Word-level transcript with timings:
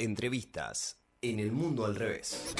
Entrevistas 0.00 0.96
en 1.20 1.40
el 1.40 1.52
mundo 1.52 1.84
al 1.84 1.94
revés. 1.94 2.54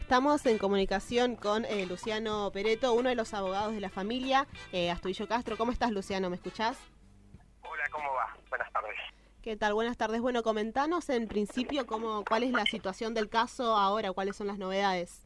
Estamos 0.00 0.44
en 0.46 0.58
comunicación 0.58 1.36
con 1.36 1.64
eh, 1.64 1.86
Luciano 1.86 2.50
Pereto, 2.52 2.92
uno 2.94 3.08
de 3.08 3.14
los 3.14 3.34
abogados 3.34 3.72
de 3.74 3.80
la 3.80 3.88
familia, 3.88 4.48
eh, 4.72 4.90
Astudillo 4.90 5.28
Castro. 5.28 5.56
¿Cómo 5.56 5.70
estás, 5.70 5.92
Luciano? 5.92 6.28
¿Me 6.28 6.34
escuchás? 6.34 6.76
Hola, 7.62 7.84
¿cómo 7.92 8.12
va? 8.14 8.36
Buenas 8.48 8.72
tardes. 8.72 8.96
¿Qué 9.44 9.56
tal? 9.56 9.74
Buenas 9.74 9.96
tardes. 9.96 10.20
Bueno, 10.20 10.42
comentanos 10.42 11.08
en 11.08 11.28
principio 11.28 11.86
cómo, 11.86 12.24
cuál 12.24 12.42
es 12.42 12.50
la 12.50 12.64
situación 12.64 13.14
del 13.14 13.28
caso 13.28 13.76
ahora, 13.76 14.10
cuáles 14.10 14.34
son 14.34 14.48
las 14.48 14.58
novedades. 14.58 15.24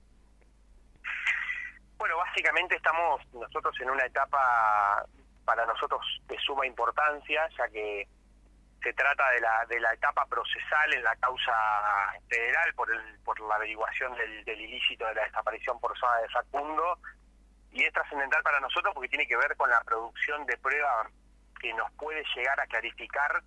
Bueno, 1.96 2.18
básicamente 2.18 2.76
estamos 2.76 3.22
nosotros 3.32 3.74
en 3.80 3.88
una 3.88 4.04
etapa 4.04 5.06
para 5.46 5.64
nosotros 5.64 6.04
de 6.28 6.38
suma 6.40 6.66
importancia, 6.66 7.48
ya 7.56 7.66
que 7.68 8.06
se 8.82 8.92
trata 8.94 9.30
de 9.30 9.40
la, 9.40 9.64
de 9.68 9.80
la 9.80 9.92
etapa 9.92 10.26
procesal 10.26 10.92
en 10.92 11.02
la 11.02 11.14
causa 11.16 11.52
federal 12.28 12.74
por, 12.74 12.90
el, 12.90 13.18
por 13.24 13.38
la 13.40 13.54
averiguación 13.56 14.14
del, 14.16 14.44
del 14.44 14.60
ilícito 14.60 15.06
de 15.06 15.14
la 15.14 15.24
desaparición 15.24 15.78
forzada 15.80 16.20
de 16.20 16.28
Facundo, 16.28 16.98
y 17.72 17.84
es 17.84 17.92
trascendental 17.92 18.42
para 18.42 18.60
nosotros 18.60 18.92
porque 18.94 19.08
tiene 19.08 19.26
que 19.26 19.36
ver 19.36 19.56
con 19.56 19.70
la 19.70 19.82
producción 19.84 20.44
de 20.46 20.56
pruebas 20.58 21.08
que 21.60 21.72
nos 21.74 21.90
puede 21.92 22.22
llegar 22.34 22.60
a 22.60 22.66
clarificar 22.66 23.42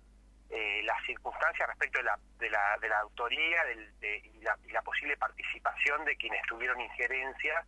eh, 0.50 0.82
las 0.84 1.04
circunstancias 1.04 1.68
respecto 1.68 1.98
de 1.98 2.04
la, 2.04 2.18
de 2.38 2.50
la, 2.50 2.78
de 2.80 2.88
la 2.88 2.98
autoría 3.00 3.64
del, 3.64 4.00
de, 4.00 4.18
y, 4.18 4.40
la, 4.40 4.56
y 4.64 4.70
la 4.70 4.82
posible 4.82 5.16
participación 5.16 6.04
de 6.04 6.16
quienes 6.16 6.42
tuvieron 6.48 6.80
injerencia 6.80 7.64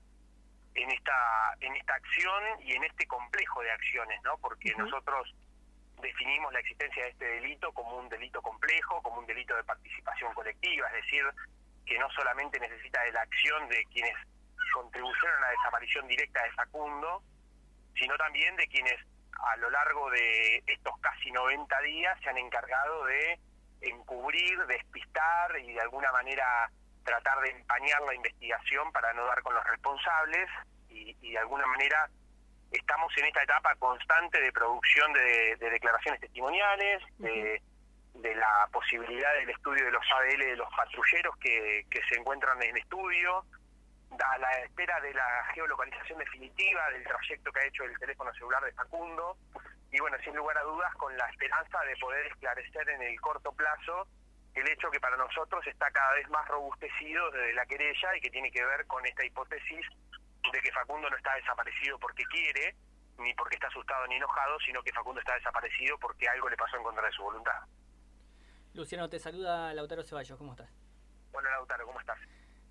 en 0.74 0.90
esta 0.90 1.54
en 1.60 1.74
esta 1.74 1.94
acción 1.94 2.42
y 2.60 2.72
en 2.72 2.84
este 2.84 3.06
complejo 3.06 3.62
de 3.62 3.70
acciones, 3.72 4.20
¿no? 4.22 4.38
Porque 4.38 4.72
nosotros 4.76 5.34
definimos 6.00 6.52
la 6.52 6.60
existencia 6.60 7.04
de 7.04 7.10
este 7.10 7.24
delito 7.24 7.72
como 7.72 7.96
un 7.98 8.08
delito 8.08 8.40
complejo, 8.42 9.02
como 9.02 9.20
un 9.20 9.26
delito 9.26 9.54
de 9.56 9.64
participación 9.64 10.32
colectiva, 10.34 10.86
es 10.88 11.04
decir, 11.04 11.24
que 11.86 11.98
no 11.98 12.08
solamente 12.10 12.60
necesita 12.60 13.02
de 13.02 13.12
la 13.12 13.22
acción 13.22 13.68
de 13.68 13.84
quienes 13.86 14.14
contribuyeron 14.72 15.36
a 15.38 15.46
la 15.46 15.50
desaparición 15.50 16.06
directa 16.06 16.42
de 16.42 16.52
Facundo, 16.52 17.22
sino 17.96 18.16
también 18.16 18.54
de 18.56 18.66
quienes 18.68 18.96
a 19.52 19.56
lo 19.56 19.70
largo 19.70 20.10
de 20.10 20.62
estos 20.66 20.98
casi 21.00 21.30
90 21.30 21.80
días 21.82 22.18
se 22.22 22.30
han 22.30 22.38
encargado 22.38 23.04
de 23.04 23.38
encubrir, 23.80 24.66
despistar 24.66 25.58
y 25.60 25.72
de 25.72 25.80
alguna 25.80 26.10
manera 26.12 26.70
tratar 27.04 27.40
de 27.40 27.50
empañar 27.50 28.02
la 28.02 28.14
investigación 28.14 28.92
para 28.92 29.12
no 29.14 29.24
dar 29.24 29.42
con 29.42 29.54
los 29.54 29.64
responsables 29.64 30.48
y, 30.88 31.16
y 31.22 31.32
de 31.32 31.38
alguna 31.38 31.66
manera 31.66 32.10
estamos 32.70 33.12
en 33.16 33.26
esta 33.26 33.42
etapa 33.42 33.74
constante 33.76 34.40
de 34.40 34.52
producción 34.52 35.12
de, 35.12 35.56
de 35.56 35.70
declaraciones 35.70 36.20
testimoniales, 36.20 37.02
de, 37.18 37.62
de, 38.14 38.34
la 38.34 38.68
posibilidad 38.72 39.32
del 39.34 39.50
estudio 39.50 39.84
de 39.86 39.92
los 39.92 40.04
ADL 40.12 40.38
de 40.38 40.56
los 40.56 40.68
patrulleros 40.74 41.36
que, 41.38 41.86
que 41.90 42.00
se 42.08 42.18
encuentran 42.18 42.62
en 42.62 42.76
estudio, 42.76 43.44
a 44.10 44.38
la 44.38 44.50
espera 44.60 45.00
de 45.00 45.14
la 45.14 45.44
geolocalización 45.54 46.18
definitiva 46.18 46.90
del 46.90 47.04
trayecto 47.04 47.52
que 47.52 47.60
ha 47.60 47.66
hecho 47.66 47.84
el 47.84 47.98
teléfono 47.98 48.32
celular 48.34 48.64
de 48.64 48.72
Facundo, 48.72 49.36
y 49.90 50.00
bueno, 50.00 50.16
sin 50.22 50.36
lugar 50.36 50.58
a 50.58 50.62
dudas, 50.62 50.92
con 50.94 51.16
la 51.16 51.28
esperanza 51.30 51.80
de 51.84 51.96
poder 51.96 52.26
esclarecer 52.26 52.88
en 52.90 53.02
el 53.02 53.20
corto 53.20 53.52
plazo 53.52 54.06
el 54.54 54.68
hecho 54.68 54.90
que 54.90 55.00
para 55.00 55.16
nosotros 55.16 55.64
está 55.66 55.90
cada 55.90 56.14
vez 56.14 56.28
más 56.30 56.46
robustecido 56.48 57.30
desde 57.30 57.54
la 57.54 57.66
querella 57.66 58.16
y 58.16 58.20
que 58.20 58.30
tiene 58.30 58.50
que 58.50 58.64
ver 58.64 58.86
con 58.86 59.04
esta 59.06 59.24
hipótesis 59.24 59.86
de 60.50 60.60
que 60.60 60.72
Facundo 60.72 61.08
no 61.10 61.16
está 61.16 61.34
desaparecido 61.34 61.98
porque 61.98 62.24
quiere, 62.24 62.74
ni 63.18 63.34
porque 63.34 63.56
está 63.56 63.68
asustado 63.68 64.06
ni 64.06 64.16
enojado, 64.16 64.58
sino 64.60 64.82
que 64.82 64.92
Facundo 64.92 65.20
está 65.20 65.34
desaparecido 65.34 65.98
porque 65.98 66.28
algo 66.28 66.48
le 66.48 66.56
pasó 66.56 66.76
en 66.76 66.82
contra 66.82 67.06
de 67.06 67.12
su 67.12 67.22
voluntad. 67.22 67.60
Luciano, 68.74 69.08
te 69.08 69.18
saluda 69.18 69.72
Lautaro 69.74 70.02
Ceballos, 70.02 70.38
¿cómo 70.38 70.52
estás? 70.52 70.70
Bueno, 71.32 71.50
Lautaro, 71.50 71.86
¿cómo 71.86 72.00
estás? 72.00 72.18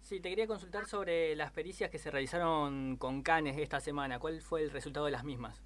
Sí, 0.02 0.22
te 0.22 0.30
quería 0.30 0.48
consultar 0.48 0.86
sobre 0.86 1.36
las 1.36 1.52
pericias 1.52 1.92
que 1.92 1.98
se 1.98 2.10
realizaron 2.10 2.96
con 2.96 3.24
Canes 3.24 3.58
esta 3.58 3.82
semana. 3.82 4.20
¿Cuál 4.20 4.42
fue 4.42 4.62
el 4.62 4.72
resultado 4.72 5.06
de 5.06 5.12
las 5.12 5.26
mismas? 5.26 5.62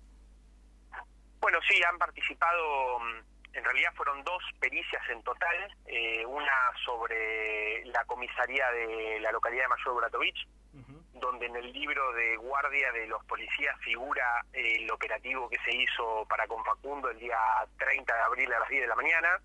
Bueno, 1.40 1.60
sí, 1.70 1.80
han 1.84 1.98
participado, 1.98 3.00
en 3.54 3.64
realidad 3.64 3.92
fueron 3.96 4.24
dos 4.24 4.44
pericias 4.60 5.02
en 5.10 5.22
total, 5.22 5.78
eh, 5.86 6.26
una 6.26 6.72
sobre 6.84 7.86
la 7.86 8.04
comisaría 8.06 8.70
de 8.72 9.20
la 9.20 9.32
localidad 9.32 9.64
de 9.64 9.68
Mayor 9.70 9.96
Bratovich, 9.96 10.48
donde 11.14 11.46
en 11.46 11.56
el 11.56 11.72
libro 11.72 12.14
de 12.14 12.38
guardia 12.38 12.92
de 12.92 13.08
los 13.08 13.24
policías 13.26 13.78
figura 13.82 14.46
el 14.54 14.90
operativo 14.90 15.50
que 15.50 15.58
se 15.66 15.76
hizo 15.76 16.26
para 16.28 16.48
con 16.48 16.64
Facundo 16.64 17.10
el 17.10 17.20
día 17.20 17.38
30 17.78 18.14
de 18.14 18.22
abril 18.22 18.54
a 18.54 18.60
las 18.60 18.70
10 18.70 18.82
de 18.82 18.88
la 18.88 18.96
mañana, 18.96 19.40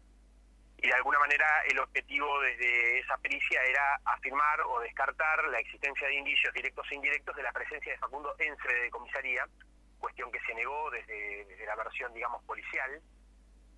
y 0.79 0.89
de 0.89 0.95
alguna 0.95 1.19
manera 1.19 1.47
el 1.69 1.79
objetivo 1.79 2.41
desde 2.41 2.99
esa 2.99 3.17
pericia 3.19 3.63
era 3.63 4.01
afirmar 4.05 4.61
o 4.63 4.81
descartar 4.81 5.45
la 5.49 5.59
existencia 5.59 6.07
de 6.07 6.15
indicios 6.15 6.53
directos 6.53 6.87
e 6.91 6.95
indirectos 6.95 7.35
de 7.35 7.43
la 7.43 7.53
presencia 7.53 7.93
de 7.93 7.99
Facundo 7.99 8.35
en 8.39 8.57
sede 8.59 8.83
de 8.83 8.91
comisaría, 8.91 9.47
cuestión 9.99 10.31
que 10.31 10.41
se 10.41 10.55
negó 10.55 10.91
desde, 10.91 11.45
desde 11.47 11.67
la 11.67 11.77
versión, 11.77 12.13
digamos, 12.13 12.45
policial, 12.45 13.01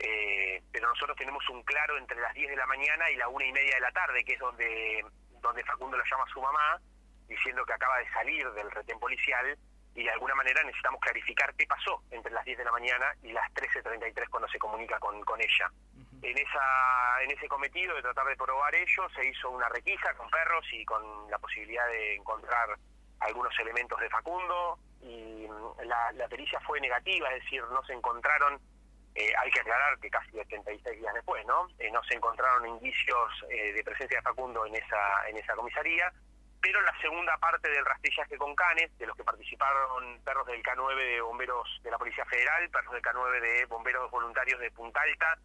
eh, 0.00 0.62
pero 0.72 0.88
nosotros 0.88 1.16
tenemos 1.16 1.48
un 1.48 1.62
claro 1.62 1.96
entre 1.98 2.20
las 2.20 2.34
10 2.34 2.50
de 2.50 2.56
la 2.56 2.66
mañana 2.66 3.10
y 3.10 3.16
la 3.16 3.28
una 3.28 3.46
y 3.46 3.52
media 3.52 3.74
de 3.74 3.80
la 3.80 3.92
tarde, 3.92 4.24
que 4.24 4.34
es 4.34 4.40
donde, 4.40 5.04
donde 5.40 5.64
Facundo 5.64 5.96
lo 5.96 6.04
llama 6.04 6.24
a 6.24 6.32
su 6.32 6.40
mamá, 6.40 6.80
diciendo 7.28 7.64
que 7.64 7.72
acaba 7.72 7.98
de 7.98 8.10
salir 8.10 8.50
del 8.52 8.70
retén 8.70 8.98
policial 8.98 9.58
y 9.94 10.04
de 10.04 10.10
alguna 10.10 10.34
manera 10.34 10.62
necesitamos 10.62 11.00
clarificar 11.00 11.52
qué 11.54 11.66
pasó 11.66 12.02
entre 12.10 12.32
las 12.32 12.44
10 12.44 12.58
de 12.58 12.64
la 12.64 12.72
mañana 12.72 13.06
y 13.22 13.32
las 13.32 13.50
13.33 13.54 14.28
cuando 14.30 14.48
se 14.48 14.58
comunica 14.58 14.98
con, 14.98 15.20
con 15.24 15.40
ella. 15.40 15.70
Uh 15.94 16.00
-huh. 16.00 16.18
En 16.22 16.38
esa 16.38 17.22
en 17.22 17.30
ese 17.32 17.48
cometido 17.48 17.94
de 17.96 18.02
tratar 18.02 18.26
de 18.26 18.36
probar 18.36 18.74
ello 18.74 19.08
se 19.14 19.26
hizo 19.26 19.50
una 19.50 19.68
requisa 19.68 20.14
con 20.14 20.28
perros 20.30 20.64
y 20.72 20.84
con 20.84 21.30
la 21.30 21.38
posibilidad 21.38 21.86
de 21.88 22.16
encontrar 22.16 22.76
algunos 23.20 23.58
elementos 23.58 23.98
de 24.00 24.08
Facundo 24.08 24.78
y 25.02 25.46
la, 25.84 26.12
la 26.12 26.28
pericia 26.28 26.60
fue 26.60 26.80
negativa, 26.80 27.28
es 27.30 27.42
decir, 27.42 27.62
no 27.64 27.82
se 27.84 27.92
encontraron 27.92 28.60
eh, 29.14 29.32
hay 29.36 29.50
que 29.50 29.60
aclarar 29.60 29.98
que 29.98 30.10
casi 30.10 30.38
86 30.38 31.00
días 31.00 31.12
después, 31.12 31.44
¿no? 31.44 31.66
Eh, 31.80 31.90
no 31.90 32.00
se 32.04 32.14
encontraron 32.14 32.68
indicios 32.68 33.44
eh, 33.50 33.72
de 33.72 33.82
presencia 33.82 34.18
de 34.18 34.22
Facundo 34.22 34.64
en 34.64 34.76
esa 34.76 35.28
en 35.28 35.36
esa 35.36 35.56
comisaría 35.56 36.12
pero 36.60 36.80
la 36.82 36.98
segunda 37.00 37.36
parte 37.38 37.68
del 37.68 37.84
rastrillaje 37.84 38.36
con 38.36 38.54
canes, 38.54 38.96
de 38.98 39.06
los 39.06 39.16
que 39.16 39.24
participaron 39.24 40.20
perros 40.24 40.46
del 40.46 40.62
K9 40.62 40.96
de 40.96 41.20
bomberos 41.20 41.80
de 41.82 41.90
la 41.90 41.98
Policía 41.98 42.24
Federal, 42.26 42.68
perros 42.70 42.92
del 42.92 43.02
K9 43.02 43.40
de 43.40 43.64
bomberos 43.66 44.10
voluntarios 44.10 44.60
de 44.60 44.70
Punta 44.70 45.00
Alta, 45.00 45.38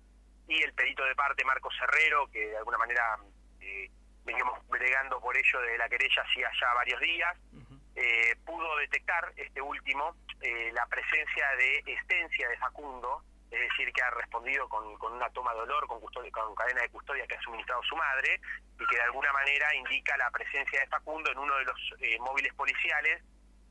y 0.47 0.61
el 0.61 0.73
perito 0.73 1.03
de 1.05 1.15
parte 1.15 1.45
Marcos 1.45 1.73
Herrero, 1.81 2.27
que 2.31 2.47
de 2.47 2.57
alguna 2.57 2.77
manera 2.77 3.17
eh, 3.61 3.89
veníamos 4.25 4.67
bregando 4.67 5.19
por 5.19 5.37
ello 5.37 5.61
de 5.61 5.77
la 5.77 5.87
querella 5.87 6.23
hacía 6.23 6.49
ya 6.59 6.73
varios 6.73 6.99
días, 6.99 7.37
uh 7.53 7.57
-huh. 7.57 7.79
eh, 7.95 8.35
pudo 8.45 8.77
detectar 8.77 9.31
este 9.35 9.61
último 9.61 10.15
eh, 10.41 10.71
la 10.73 10.85
presencia 10.87 11.47
de 11.57 11.83
estencia 11.93 12.49
de 12.49 12.57
Facundo, 12.57 13.23
es 13.53 13.69
decir, 13.69 13.93
que 13.93 14.01
ha 14.01 14.09
respondido 14.09 14.67
con, 14.67 14.97
con 14.97 15.13
una 15.13 15.29
toma 15.29 15.53
de 15.53 15.61
olor, 15.61 15.87
con, 15.87 15.99
custodia, 16.01 16.31
con 16.31 16.55
cadena 16.55 16.81
de 16.81 16.89
custodia 16.89 17.27
que 17.27 17.35
ha 17.35 17.41
suministrado 17.41 17.83
su 17.83 17.95
madre, 17.95 18.41
y 18.79 18.85
que 18.87 18.95
de 18.95 19.03
alguna 19.03 19.31
manera 19.31 19.73
indica 19.75 20.17
la 20.17 20.31
presencia 20.31 20.79
de 20.79 20.87
Facundo 20.87 21.31
en 21.31 21.37
uno 21.37 21.55
de 21.57 21.65
los 21.65 21.93
eh, 21.99 22.17
móviles 22.19 22.53
policiales 22.55 23.21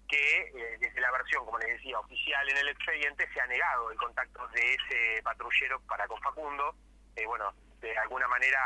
que, 0.08 0.40
eh, 0.40 0.76
desde 0.78 1.00
la 1.00 1.10
versión, 1.10 1.44
como 1.44 1.58
les 1.58 1.68
decía, 1.68 1.98
oficial 1.98 2.48
en 2.48 2.56
el 2.58 2.68
expediente, 2.68 3.26
se 3.32 3.40
ha 3.40 3.46
negado 3.46 3.90
el 3.90 3.98
contacto 3.98 4.46
de 4.48 4.74
ese 4.74 5.22
patrullero 5.22 5.80
para 5.80 6.06
con 6.06 6.20
Facundo. 6.20 6.76
Eh, 7.16 7.26
bueno, 7.26 7.52
de 7.80 7.96
alguna 7.98 8.28
manera, 8.28 8.60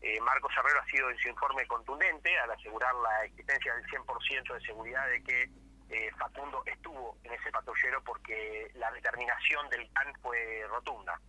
eh, 0.00 0.20
Marcos 0.20 0.52
Herrero 0.56 0.80
ha 0.80 0.86
sido 0.86 1.10
en 1.10 1.18
su 1.18 1.28
informe 1.28 1.66
contundente 1.66 2.38
al 2.38 2.52
asegurar 2.52 2.94
la 2.94 3.24
existencia 3.24 3.74
del 3.74 3.84
100% 3.86 4.54
de 4.54 4.60
seguridad 4.60 5.08
de 5.08 5.22
que 5.24 5.50
eh, 5.90 6.10
Facundo 6.18 6.62
estuvo 6.66 7.16
en 7.22 7.32
ese 7.32 7.50
patrullero 7.50 8.02
porque 8.04 8.70
la 8.74 8.90
determinación 8.92 9.68
del 9.70 9.90
CAN 9.92 10.12
fue 10.22 10.64
rotunda. 10.68 11.20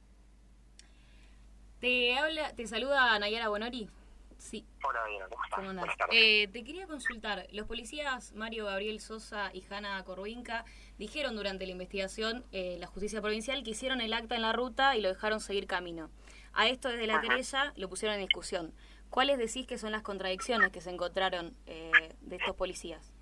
Te 1.79 2.17
habla, 2.17 2.53
te 2.55 2.65
saluda 2.67 3.17
Nayara 3.19 3.49
Bonori. 3.49 3.89
Sí. 4.37 4.65
Hola, 4.83 5.03
Nayara, 5.03 5.27
¿cómo 5.29 5.43
estás? 5.43 5.57
¿Cómo 5.59 5.69
andás? 5.69 5.85
Eh, 6.11 6.47
te 6.47 6.63
quería 6.63 6.87
consultar, 6.87 7.47
los 7.51 7.67
policías 7.67 8.33
Mario 8.33 8.65
Gabriel 8.65 8.99
Sosa 8.99 9.51
y 9.53 9.63
Hanna 9.69 10.03
Corruinca 10.03 10.65
dijeron 10.97 11.35
durante 11.35 11.65
la 11.65 11.71
investigación 11.71 12.45
eh, 12.51 12.77
la 12.79 12.87
justicia 12.87 13.21
provincial 13.21 13.63
que 13.63 13.71
hicieron 13.71 14.01
el 14.01 14.13
acta 14.13 14.35
en 14.35 14.41
la 14.41 14.53
ruta 14.53 14.95
y 14.95 15.01
lo 15.01 15.09
dejaron 15.09 15.39
seguir 15.39 15.67
camino. 15.67 16.09
A 16.53 16.67
esto 16.67 16.89
desde 16.89 17.05
la 17.05 17.15
Ajá. 17.17 17.21
querella 17.21 17.73
lo 17.75 17.89
pusieron 17.89 18.15
en 18.15 18.25
discusión. 18.25 18.73
¿Cuáles 19.09 19.37
decís 19.37 19.65
que 19.67 19.77
son 19.77 19.91
las 19.91 20.01
contradicciones 20.01 20.71
que 20.71 20.81
se 20.81 20.89
encontraron 20.89 21.55
eh, 21.65 22.13
de 22.21 22.35
estos 22.35 22.55
policías? 22.55 23.13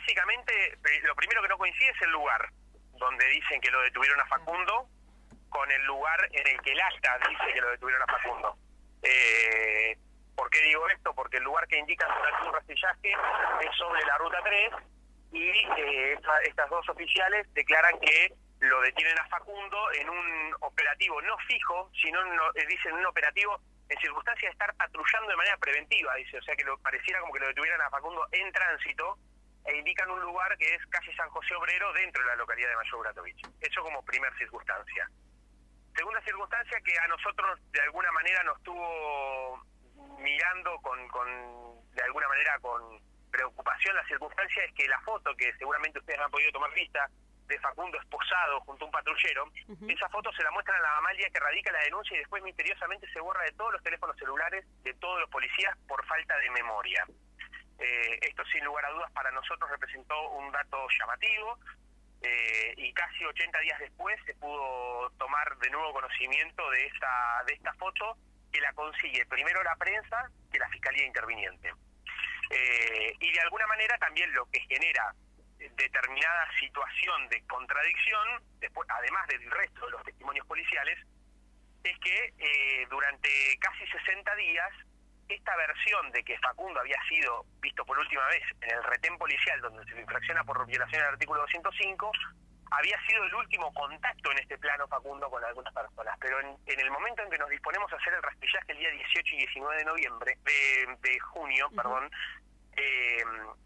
Básicamente 0.00 0.78
lo 1.02 1.14
primero 1.14 1.42
que 1.42 1.48
no 1.48 1.58
coincide 1.58 1.90
es 1.90 2.02
el 2.02 2.10
lugar 2.10 2.48
donde 2.98 3.28
dicen 3.28 3.60
que 3.60 3.70
lo 3.70 3.82
detuvieron 3.82 4.18
a 4.18 4.26
Facundo 4.26 4.88
con 5.50 5.70
el 5.70 5.84
lugar 5.84 6.26
en 6.32 6.46
el 6.46 6.60
que 6.62 6.72
el 6.72 6.80
acta 6.80 7.18
dice 7.28 7.52
que 7.52 7.60
lo 7.60 7.70
detuvieron 7.70 8.02
a 8.08 8.12
Facundo. 8.12 8.56
Eh, 9.02 9.98
¿Por 10.34 10.48
qué 10.48 10.62
digo 10.62 10.88
esto? 10.88 11.14
Porque 11.14 11.36
el 11.36 11.44
lugar 11.44 11.66
que 11.66 11.78
indican 11.78 12.08
durante 12.16 12.48
un 12.48 12.54
rastrillaje 12.54 13.10
es 13.10 13.76
sobre 13.76 14.02
la 14.06 14.16
ruta 14.16 14.38
3 14.42 14.70
y 15.32 15.48
eh, 15.48 16.12
esta, 16.14 16.40
estas 16.44 16.70
dos 16.70 16.88
oficiales 16.88 17.46
declaran 17.52 18.00
que 18.00 18.32
lo 18.60 18.80
detienen 18.80 19.18
a 19.18 19.28
Facundo 19.28 19.92
en 19.92 20.08
un 20.08 20.54
operativo 20.60 21.20
no 21.20 21.36
fijo, 21.46 21.90
sino 22.00 22.24
no, 22.24 22.48
eh, 22.54 22.66
dicen 22.66 22.94
un 22.94 23.04
operativo 23.04 23.60
en 23.90 24.00
circunstancias 24.00 24.48
de 24.48 24.52
estar 24.52 24.74
patrullando 24.76 25.28
de 25.28 25.36
manera 25.36 25.58
preventiva, 25.58 26.14
dice, 26.14 26.38
o 26.38 26.42
sea 26.42 26.56
que 26.56 26.64
lo 26.64 26.78
pareciera 26.78 27.20
como 27.20 27.34
que 27.34 27.40
lo 27.40 27.48
detuvieran 27.48 27.82
a 27.82 27.90
Facundo 27.90 28.26
en 28.32 28.50
tránsito 28.50 29.18
e 29.66 29.76
indican 29.76 30.10
un 30.10 30.20
lugar 30.20 30.56
que 30.58 30.74
es 30.74 30.86
calle 30.86 31.14
San 31.16 31.28
José 31.30 31.54
Obrero 31.54 31.92
dentro 31.92 32.22
de 32.22 32.28
la 32.28 32.36
localidad 32.36 32.70
de 32.70 32.76
Mayor 32.76 33.00
Bratovich. 33.00 33.42
Eso 33.60 33.82
como 33.82 34.02
primer 34.04 34.32
circunstancia. 34.38 35.08
Segunda 35.94 36.20
circunstancia 36.22 36.80
que 36.80 36.98
a 36.98 37.08
nosotros 37.08 37.60
de 37.72 37.80
alguna 37.82 38.10
manera 38.12 38.42
nos 38.44 38.62
tuvo 38.62 39.62
mirando 40.18 40.76
con, 40.80 41.08
con 41.08 41.28
de 41.92 42.02
alguna 42.02 42.28
manera 42.28 42.58
con 42.60 43.00
preocupación 43.30 43.94
la 43.96 44.04
circunstancia 44.06 44.64
es 44.64 44.72
que 44.74 44.88
la 44.88 45.00
foto 45.00 45.34
que 45.36 45.52
seguramente 45.56 45.98
ustedes 45.98 46.20
han 46.20 46.30
podido 46.30 46.52
tomar 46.52 46.72
vista 46.74 47.08
de 47.46 47.58
Facundo 47.58 47.98
esposado 47.98 48.60
junto 48.60 48.84
a 48.84 48.86
un 48.86 48.92
patrullero, 48.92 49.50
esa 49.88 50.08
foto 50.08 50.32
se 50.32 50.42
la 50.42 50.52
muestran 50.52 50.78
a 50.78 50.82
la 50.82 50.94
mamá 50.94 51.10
que 51.14 51.40
radica 51.40 51.72
la 51.72 51.82
denuncia 51.82 52.14
y 52.16 52.20
después 52.20 52.42
misteriosamente 52.44 53.10
se 53.12 53.20
borra 53.20 53.42
de 53.44 53.52
todos 53.52 53.72
los 53.72 53.82
teléfonos 53.82 54.16
celulares 54.16 54.64
de 54.84 54.94
todos 54.94 55.20
los 55.20 55.30
policías 55.30 55.76
por 55.88 56.04
falta 56.06 56.36
de 56.38 56.50
memoria. 56.50 57.04
Eh, 57.80 58.18
esto 58.20 58.44
sin 58.52 58.62
lugar 58.62 58.84
a 58.84 58.90
dudas 58.90 59.10
para 59.12 59.30
nosotros 59.30 59.70
representó 59.70 60.28
un 60.32 60.52
dato 60.52 60.86
llamativo 60.98 61.58
eh, 62.22 62.74
y 62.76 62.92
casi 62.92 63.24
80 63.24 63.58
días 63.60 63.78
después 63.78 64.20
se 64.26 64.34
pudo 64.34 65.08
tomar 65.18 65.56
de 65.56 65.70
nuevo 65.70 65.94
conocimiento 65.94 66.68
de 66.70 66.86
esta, 66.86 67.42
de 67.46 67.54
esta 67.54 67.72
foto 67.74 68.18
que 68.52 68.60
la 68.60 68.72
consigue 68.74 69.24
primero 69.26 69.62
la 69.62 69.74
prensa 69.76 70.30
que 70.52 70.58
la 70.58 70.68
Fiscalía 70.68 71.06
Interviniente. 71.06 71.72
Eh, 72.50 73.14
y 73.18 73.32
de 73.32 73.40
alguna 73.40 73.66
manera 73.66 73.96
también 73.96 74.30
lo 74.34 74.44
que 74.50 74.60
genera 74.60 75.14
determinada 75.58 76.48
situación 76.58 77.28
de 77.28 77.42
contradicción, 77.46 78.42
después, 78.58 78.86
además 78.90 79.26
del 79.28 79.50
resto 79.50 79.86
de 79.86 79.92
los 79.92 80.02
testimonios 80.04 80.46
policiales, 80.46 80.98
es 81.84 81.98
que 82.00 82.86
durante 82.90 83.28
casi 83.58 83.86
60 83.86 84.34
días 84.36 84.70
esta 85.30 85.56
versión 85.56 86.10
de 86.12 86.22
que 86.24 86.38
Facundo 86.38 86.80
había 86.80 87.00
sido 87.08 87.44
visto 87.60 87.84
por 87.84 87.98
última 87.98 88.26
vez 88.28 88.42
en 88.60 88.70
el 88.70 88.84
retén 88.84 89.16
policial 89.18 89.60
donde 89.60 89.84
se 89.84 90.00
infracciona 90.00 90.44
por 90.44 90.66
violación 90.66 91.02
del 91.02 91.12
artículo 91.12 91.40
205, 91.42 92.12
había 92.70 93.00
sido 93.06 93.24
el 93.24 93.34
último 93.34 93.72
contacto 93.74 94.30
en 94.32 94.38
este 94.38 94.58
plano 94.58 94.86
Facundo 94.88 95.28
con 95.28 95.44
algunas 95.44 95.72
personas. 95.74 96.16
Pero 96.20 96.40
en, 96.40 96.56
el 96.66 96.90
momento 96.90 97.22
en 97.22 97.30
que 97.30 97.38
nos 97.38 97.50
disponemos 97.50 97.92
a 97.92 97.96
hacer 97.96 98.14
el 98.14 98.22
rastrillaje 98.22 98.72
el 98.72 98.78
día 98.78 98.90
18 98.90 99.34
y 99.34 99.38
19 99.38 99.76
de 99.76 99.84
noviembre, 99.84 100.38
de, 100.44 101.18
junio, 101.20 101.68
perdón, 101.74 102.10
eh, 102.76 103.24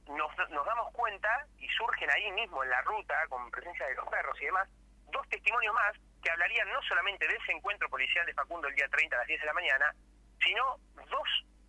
nos, 0.08 0.50
nos 0.50 0.66
damos 0.66 0.92
cuenta 0.92 1.46
y 1.58 1.68
surgen 1.68 2.10
ahí 2.10 2.32
mismo 2.32 2.62
en 2.64 2.70
la 2.70 2.80
ruta, 2.82 3.14
con 3.28 3.50
presencia 3.50 3.86
de 3.86 3.94
los 3.94 4.08
perros 4.08 4.40
y 4.40 4.46
demás, 4.46 4.68
dos 5.12 5.28
testimonios 5.28 5.74
más 5.74 5.92
que 6.22 6.30
hablarían 6.30 6.68
no 6.72 6.80
solamente 6.82 7.28
de 7.28 7.36
ese 7.36 7.52
encuentro 7.52 7.88
policial 7.90 8.24
de 8.24 8.32
Facundo 8.32 8.68
el 8.68 8.74
día 8.74 8.88
30 8.88 9.14
a 9.14 9.18
las 9.18 9.28
10 9.28 9.40
de 9.40 9.46
la 9.46 9.52
mañana, 9.52 9.94
sino 10.42 10.78
dos, 11.10 11.28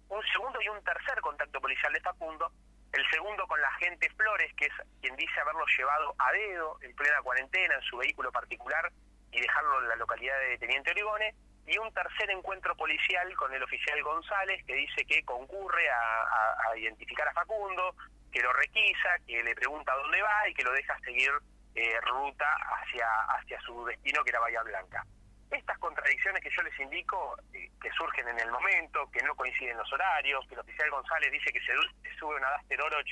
un 0.10 0.24
segundo 0.31 0.62
y 0.62 0.69
un 0.69 0.84
tercer 0.84 1.19
contacto 1.22 1.60
policial 1.60 1.94
de 1.94 2.02
Facundo, 2.02 2.52
el 2.94 3.10
segundo 3.10 3.46
con 3.48 3.60
la 3.60 3.68
agente 3.68 4.10
Flores, 4.12 4.54
que 4.56 4.66
es 4.66 4.74
quien 5.02 5.16
dice 5.16 5.40
haberlo 5.40 5.66
llevado 5.78 6.16
a 6.18 6.31
dedo 6.31 6.78
en 6.81 6.96
plena 6.96 7.22
cuarentena 7.22 7.75
en 7.75 7.81
su 7.81 7.98
vehículo 7.98 8.31
particular 8.31 8.92
y 9.31 9.42
dejarlo 9.42 9.81
en 9.81 9.90
la 9.90 9.96
localidad 9.98 10.40
de 10.40 10.57
Teniente 10.57 10.92
Origone, 10.92 11.36
y 11.68 11.78
un 11.78 11.92
tercer 11.94 12.30
encuentro 12.30 12.75
policial 12.75 13.34
con 13.36 13.54
el 13.54 13.63
oficial 13.63 14.02
González 14.04 14.63
que 14.66 14.75
dice 14.75 15.06
que 15.06 15.24
concurre 15.24 15.90
a, 15.90 16.78
identificar 16.78 17.28
a 17.28 17.34
Facundo, 17.34 17.96
que 18.31 18.42
lo 18.42 18.54
requisa, 18.54 19.18
que 19.25 19.42
le 19.44 19.56
pregunta 19.56 19.96
dónde 19.96 20.22
va 20.22 20.48
y 20.48 20.54
que 20.54 20.63
lo 20.63 20.72
deja 20.74 20.98
seguir 21.00 21.31
eh, 21.74 22.00
ruta 22.02 22.46
hacia, 22.78 23.07
hacia 23.30 23.60
su 23.62 23.84
destino 23.86 24.24
que 24.24 24.30
era 24.30 24.40
Bahía 24.40 24.62
Blanca. 24.63 25.04
Estas 25.51 25.77
contradicciones 25.77 26.42
que 26.42 26.50
yo 26.50 26.63
les 26.63 26.80
indico, 26.80 27.38
eh, 27.53 27.69
que 27.81 27.92
surgen 27.92 28.27
en 28.27 28.39
el 28.39 28.51
momento, 28.51 29.09
que 29.12 29.21
no 29.24 29.36
coinciden 29.36 29.77
los 29.77 29.92
horarios, 29.94 30.45
que 30.47 30.56
el 30.56 30.62
oficial 30.62 30.89
González 30.89 31.31
dice 31.31 31.51
que 31.53 31.59
se, 31.62 31.74
sube 32.18 32.36
una 32.36 32.51
Duster 32.57 32.81
Oroch 32.81 33.07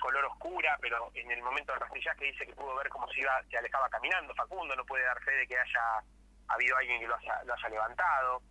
color 0.00 0.24
oscura, 0.26 0.78
pero 0.80 1.10
en 1.14 1.30
el 1.30 1.42
momento 1.42 1.72
del 1.72 1.80
rastrillaje 1.80 2.26
dice 2.26 2.46
que 2.46 2.54
pudo 2.54 2.76
ver 2.76 2.88
cómo 2.88 3.08
se 3.08 3.20
iba, 3.20 3.42
se 3.50 3.58
alejaba 3.58 3.88
caminando. 3.88 4.34
Facundo 4.34 4.76
no 4.76 4.84
puede 4.84 5.04
dar 5.04 5.20
fe 5.24 5.32
de 5.32 5.46
que 5.46 5.58
haya 5.58 6.02
ha 6.48 6.54
habido 6.54 6.76
alguien 6.76 7.00
que 7.00 7.06
lo 7.06 7.16
haya, 7.16 7.42
lo 7.44 7.54
haya 7.54 7.68
levantado. 7.68 8.42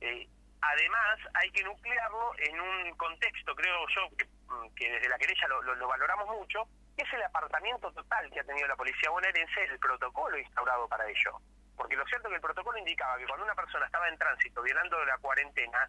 Eh, 0.00 0.26
además, 0.60 1.18
hay 1.34 1.50
que 1.50 1.62
nuclearlo 1.62 2.32
en 2.38 2.60
un 2.60 2.96
contexto, 2.96 3.54
creo 3.54 3.86
yo, 3.94 4.16
que, 4.16 4.24
mm, 4.24 4.74
desde 4.74 5.08
la 5.08 5.18
querella 5.18 5.48
lo, 5.48 5.62
lo, 5.62 5.88
valoramos 5.88 6.28
mucho, 6.28 6.64
que 6.96 7.04
es 7.04 7.12
el 7.12 7.22
apartamiento 7.22 7.92
total 7.92 8.30
que 8.30 8.40
ha 8.40 8.44
tenido 8.44 8.66
la 8.68 8.76
policía 8.76 9.10
bonaerense, 9.10 9.64
el 9.64 9.78
protocolo 9.78 10.38
instaurado 10.38 10.88
para 10.88 11.08
ello. 11.08 11.38
Porque 11.76 11.96
lo 11.96 12.06
cierto 12.06 12.28
es 12.28 12.32
que 12.32 12.36
el 12.36 12.42
protocolo 12.42 12.78
indicaba 12.78 13.18
que 13.18 13.26
cuando 13.26 13.44
una 13.44 13.54
persona 13.54 13.86
estaba 13.86 14.08
en 14.08 14.18
tránsito 14.18 14.62
violando 14.62 15.04
la 15.04 15.18
cuarentena, 15.18 15.88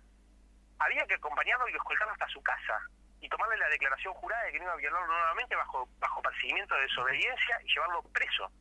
había 0.79 1.05
que 1.05 1.15
acompañarlo 1.15 1.67
y 1.69 1.75
escoltarlo 1.75 2.13
hasta 2.13 2.27
su 2.27 2.41
casa 2.41 2.79
y 3.19 3.29
tomarle 3.29 3.57
la 3.57 3.69
declaración 3.69 4.13
jurada 4.15 4.43
de 4.43 4.51
que 4.51 4.59
no 4.59 4.65
iba 4.65 4.73
a 4.73 4.77
violarlo 4.77 5.07
nuevamente 5.07 5.55
bajo, 5.55 5.87
bajo 5.99 6.21
perseguimiento 6.21 6.75
de 6.75 6.81
desobediencia 6.81 7.59
y 7.63 7.73
llevarlo 7.73 8.03
preso. 8.13 8.51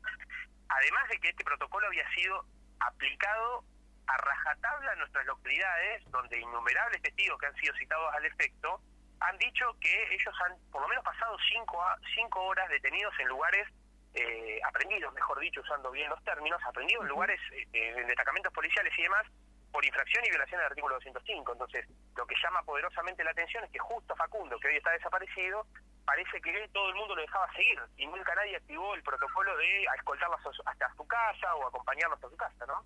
Además 0.68 1.08
de 1.08 1.18
que 1.18 1.28
este 1.30 1.44
protocolo 1.44 1.86
había 1.86 2.08
sido 2.14 2.44
aplicado 2.80 3.64
a 4.06 4.16
rajatabla 4.16 4.92
en 4.92 4.98
nuestras 5.00 5.26
localidades, 5.26 6.10
donde 6.10 6.38
innumerables 6.38 7.02
testigos 7.02 7.38
que 7.38 7.46
han 7.46 7.56
sido 7.56 7.74
citados 7.74 8.14
al 8.14 8.24
efecto 8.24 8.80
han 9.20 9.38
dicho 9.38 9.76
que 9.80 10.14
ellos 10.14 10.34
han 10.44 10.56
por 10.70 10.82
lo 10.82 10.88
menos 10.88 11.04
pasado 11.04 11.36
cinco, 11.52 11.80
cinco 12.14 12.42
horas 12.44 12.68
detenidos 12.68 13.14
en 13.20 13.28
lugares 13.28 13.68
eh, 14.14 14.60
aprendidos, 14.66 15.12
mejor 15.14 15.40
dicho, 15.40 15.60
usando 15.60 15.90
bien 15.90 16.10
los 16.10 16.22
términos, 16.24 16.60
aprendidos 16.66 17.04
en 17.04 17.08
lugares, 17.08 17.40
eh, 17.52 17.66
en 17.72 18.06
destacamentos 18.06 18.52
policiales 18.52 18.92
y 18.98 19.02
demás, 19.02 19.26
por 19.70 19.84
infracción 19.84 20.24
y 20.26 20.28
violación 20.28 20.60
del 20.60 20.66
artículo 20.66 20.94
205. 20.96 21.52
Entonces, 21.52 21.88
lo 22.14 22.26
que 22.26 22.34
llama 22.42 22.62
poderosamente 22.62 23.24
la 23.24 23.30
atención 23.30 23.64
es 23.64 23.70
que 23.70 23.78
justo 23.78 24.14
Facundo, 24.14 24.58
que 24.60 24.68
hoy 24.68 24.76
está 24.76 24.90
desaparecido, 24.90 25.66
parece 26.04 26.40
que 26.42 26.68
todo 26.72 26.90
el 26.90 26.94
mundo 26.94 27.16
lo 27.16 27.22
dejaba 27.22 27.50
seguir 27.54 27.80
y 27.96 28.06
nunca 28.06 28.34
nadie 28.34 28.56
activó 28.56 28.94
el 28.94 29.02
protocolo 29.02 29.56
de 29.56 29.84
escoltarlos 29.96 30.40
hasta 30.66 30.94
su 30.94 31.06
casa 31.06 31.54
o 31.54 31.66
acompañarlos 31.66 32.16
hasta 32.16 32.28
su 32.28 32.36
casa, 32.36 32.66
¿no? 32.66 32.84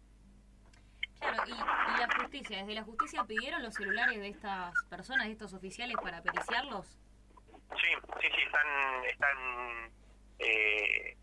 Claro, 1.19 1.43
y, 1.47 1.51
la 1.51 2.09
justicia, 2.21 2.59
¿desde 2.59 2.75
la 2.75 2.85
justicia 2.85 3.25
pidieron 3.25 3.63
los 3.63 3.75
celulares 3.75 4.21
de 4.21 4.29
estas 4.29 4.75
personas, 4.91 5.27
de 5.27 5.33
estos 5.33 5.55
oficiales, 5.55 5.97
para 6.03 6.23
periciarlos? 6.23 6.87
Sí, 6.87 7.89
sí, 8.21 8.29
sí, 8.35 8.43
están, 8.43 9.05
están 9.07 9.91
eh, 10.39 11.17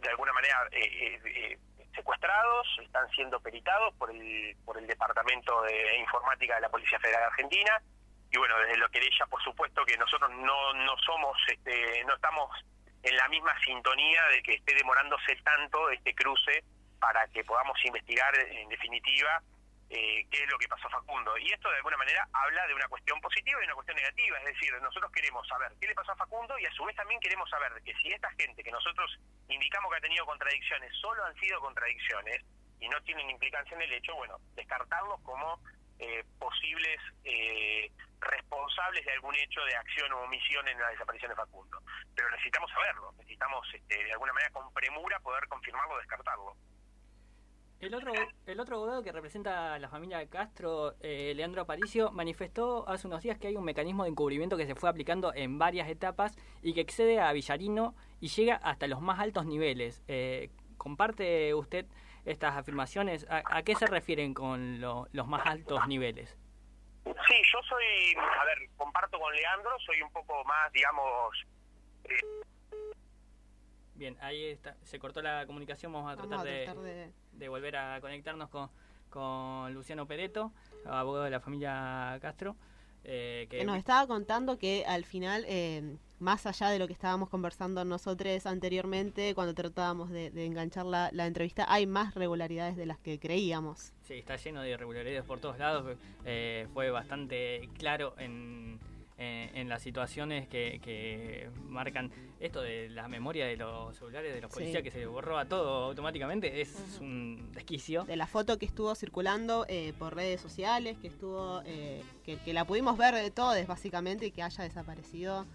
de 0.00 0.08
alguna 0.08 0.32
manera 0.32 0.66
eh, 0.72 1.20
eh, 1.24 1.58
secuestrados, 1.94 2.66
están 2.82 3.08
siendo 3.10 3.40
peritados 3.40 3.94
por 3.94 4.10
el, 4.10 4.56
por 4.64 4.78
el 4.78 4.86
Departamento 4.86 5.62
de 5.62 5.98
Informática 5.98 6.56
de 6.56 6.62
la 6.62 6.68
Policía 6.68 6.98
Federal 6.98 7.24
Argentina. 7.24 7.80
Y 8.30 8.38
bueno, 8.38 8.58
desde 8.58 8.78
lo 8.78 8.88
que 8.88 8.98
ella, 8.98 9.26
por 9.28 9.42
supuesto 9.42 9.84
que 9.84 9.96
nosotros 9.98 10.30
no, 10.30 10.72
no 10.72 10.96
somos, 11.04 11.36
este, 11.48 12.02
no 12.04 12.14
estamos 12.14 12.50
en 13.02 13.16
la 13.16 13.28
misma 13.28 13.52
sintonía 13.64 14.22
de 14.28 14.42
que 14.42 14.54
esté 14.54 14.74
demorándose 14.74 15.36
tanto 15.44 15.90
este 15.90 16.14
cruce 16.14 16.64
para 16.98 17.26
que 17.28 17.44
podamos 17.44 17.76
investigar 17.84 18.34
en 18.38 18.68
definitiva 18.68 19.42
eh, 19.92 20.26
qué 20.30 20.42
es 20.42 20.50
lo 20.50 20.56
que 20.56 20.68
pasó 20.68 20.86
a 20.88 20.90
Facundo. 20.90 21.36
Y 21.36 21.52
esto 21.52 21.68
de 21.68 21.76
alguna 21.76 21.98
manera 21.98 22.26
habla 22.32 22.66
de 22.66 22.74
una 22.74 22.88
cuestión 22.88 23.20
positiva 23.20 23.60
y 23.60 23.64
una 23.66 23.74
cuestión 23.74 23.96
negativa, 23.96 24.38
es 24.38 24.44
decir, 24.46 24.72
nosotros 24.80 25.12
queremos 25.12 25.46
saber 25.46 25.70
qué 25.78 25.86
le 25.86 25.94
pasó 25.94 26.12
a 26.12 26.16
Facundo 26.16 26.58
y 26.58 26.64
a 26.64 26.72
su 26.72 26.84
vez 26.84 26.96
también 26.96 27.20
queremos 27.20 27.48
saber 27.50 27.72
que 27.84 27.92
si 28.00 28.08
esta 28.08 28.30
gente 28.32 28.64
que 28.64 28.70
nosotros 28.70 29.18
indicamos 29.48 29.90
que 29.90 29.98
ha 29.98 30.00
tenido 30.00 30.24
contradicciones 30.24 30.90
solo 30.96 31.22
han 31.24 31.34
sido 31.36 31.60
contradicciones 31.60 32.40
y 32.80 32.88
no 32.88 33.00
tienen 33.02 33.28
implicancia 33.28 33.76
en 33.76 33.82
el 33.82 33.92
hecho, 33.92 34.14
bueno, 34.14 34.38
descartarlos 34.54 35.20
como 35.22 35.60
eh, 35.98 36.24
posibles 36.38 36.98
eh, 37.24 37.92
responsables 38.18 39.04
de 39.04 39.12
algún 39.12 39.36
hecho 39.36 39.60
de 39.64 39.76
acción 39.76 40.10
o 40.12 40.22
omisión 40.22 40.66
en 40.68 40.80
la 40.80 40.88
desaparición 40.88 41.28
de 41.30 41.36
Facundo. 41.36 41.82
Pero 42.16 42.30
necesitamos 42.30 42.70
saberlo, 42.70 43.12
necesitamos 43.18 43.68
este, 43.74 44.04
de 44.04 44.12
alguna 44.12 44.32
manera 44.32 44.52
con 44.52 44.72
premura 44.72 45.20
poder 45.20 45.46
confirmarlo 45.48 45.94
o 45.94 45.98
descartarlo. 45.98 46.56
El 47.82 47.96
otro, 47.96 48.12
el 48.46 48.60
otro 48.60 48.76
abogado 48.76 49.02
que 49.02 49.10
representa 49.10 49.74
a 49.74 49.78
la 49.80 49.88
familia 49.88 50.18
de 50.18 50.28
Castro, 50.28 50.94
eh, 51.00 51.32
Leandro 51.34 51.62
Aparicio, 51.62 52.12
manifestó 52.12 52.88
hace 52.88 53.08
unos 53.08 53.24
días 53.24 53.38
que 53.40 53.48
hay 53.48 53.56
un 53.56 53.64
mecanismo 53.64 54.04
de 54.04 54.10
encubrimiento 54.10 54.56
que 54.56 54.66
se 54.66 54.76
fue 54.76 54.88
aplicando 54.88 55.34
en 55.34 55.58
varias 55.58 55.88
etapas 55.88 56.32
y 56.62 56.74
que 56.74 56.80
excede 56.80 57.18
a 57.18 57.32
Villarino 57.32 57.96
y 58.20 58.28
llega 58.28 58.54
hasta 58.54 58.86
los 58.86 59.00
más 59.00 59.18
altos 59.18 59.46
niveles. 59.46 60.00
¿Comparte 60.76 61.52
usted 61.54 61.86
estas 62.24 62.56
afirmaciones? 62.56 63.26
¿A, 63.28 63.62
qué 63.64 63.74
se 63.74 63.88
refieren 63.88 64.32
con 64.32 64.80
los 64.80 65.26
más 65.26 65.44
altos 65.44 65.84
niveles? 65.88 66.38
Sí, 67.04 67.34
yo 67.52 67.58
soy, 67.68 68.14
a 68.16 68.44
ver, 68.44 68.58
comparto 68.76 69.18
con 69.18 69.34
Leandro, 69.34 69.76
soy 69.80 70.00
un 70.02 70.12
poco 70.12 70.44
más, 70.44 70.72
digamos... 70.72 71.46
Eh, 72.04 72.14
Bien, 74.02 74.16
ahí 74.20 74.46
está, 74.46 74.74
se 74.82 74.98
cortó 74.98 75.22
la 75.22 75.46
comunicación, 75.46 75.92
vamos 75.92 76.12
a 76.12 76.16
tratar, 76.16 76.44
de, 76.44 77.12
de... 77.34 77.48
volver 77.48 77.76
a 77.76 78.00
conectarnos 78.00 78.48
con, 78.48 78.68
con 79.08 79.72
Luciano 79.72 80.08
Pereto, 80.08 80.50
abogado 80.84 81.22
de 81.22 81.30
la 81.30 81.38
familia 81.38 82.18
Castro. 82.20 82.56
Eh, 83.04 83.46
que... 83.48 83.64
nos 83.64 83.78
estaba 83.78 84.04
contando 84.08 84.58
que 84.58 84.84
al 84.88 85.04
final, 85.04 85.44
eh, 85.46 85.98
más 86.18 86.46
allá 86.46 86.70
de 86.70 86.80
lo 86.80 86.88
que 86.88 86.94
estábamos 86.94 87.28
conversando 87.28 87.84
nosotros 87.84 88.44
anteriormente, 88.44 89.36
cuando 89.36 89.54
tratábamos 89.54 90.10
de, 90.10 90.32
enganchar 90.44 90.84
la, 90.84 91.08
la, 91.12 91.28
entrevista, 91.28 91.72
hay 91.72 91.86
más 91.86 92.16
regularidades 92.16 92.76
de 92.76 92.86
las 92.86 92.98
que 92.98 93.20
creíamos. 93.20 93.92
Sí, 94.00 94.14
está 94.14 94.34
lleno 94.34 94.62
de 94.62 94.70
irregularidades 94.70 95.24
por 95.24 95.38
todos 95.38 95.60
lados. 95.60 95.96
Eh, 96.24 96.66
fue 96.74 96.90
bastante 96.90 97.68
claro 97.78 98.16
en 98.18 98.80
eh, 99.18 99.50
en 99.54 99.68
las 99.68 99.82
situaciones 99.82 100.48
que, 100.48 101.50
marcan 101.68 102.10
esto 102.40 102.62
de 102.62 102.88
la 102.88 103.08
memoria 103.08 103.46
de 103.46 103.56
los 103.56 103.96
celulares 103.96 104.34
de 104.34 104.40
los 104.40 104.50
policías 104.50 104.82
que 104.82 104.90
se 104.90 105.06
borró 105.06 105.38
a 105.38 105.44
todo 105.44 105.84
automáticamente 105.84 106.60
es 106.60 106.98
un 107.00 107.52
desquicio. 107.52 108.04
De 108.04 108.16
la 108.16 108.26
foto 108.26 108.58
que 108.58 108.66
estuvo 108.66 108.94
circulando 108.94 109.66
eh, 109.68 109.92
por 109.98 110.16
redes 110.16 110.40
sociales, 110.40 110.96
que 110.98 111.08
estuvo 111.08 111.62
eh, 111.66 112.02
que, 112.24 112.52
la 112.52 112.64
pudimos 112.64 112.96
ver 112.96 113.14
de 113.14 113.30
todos 113.30 113.66
básicamente 113.66 114.26
y 114.26 114.30
que 114.30 114.42
haya 114.42 114.64
desaparecido 114.64 115.46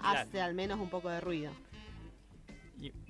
hace 0.00 0.40
al 0.40 0.54
menos 0.54 0.80
un 0.80 0.88
poco 0.88 1.10
de 1.10 1.20
ruido. 1.20 1.52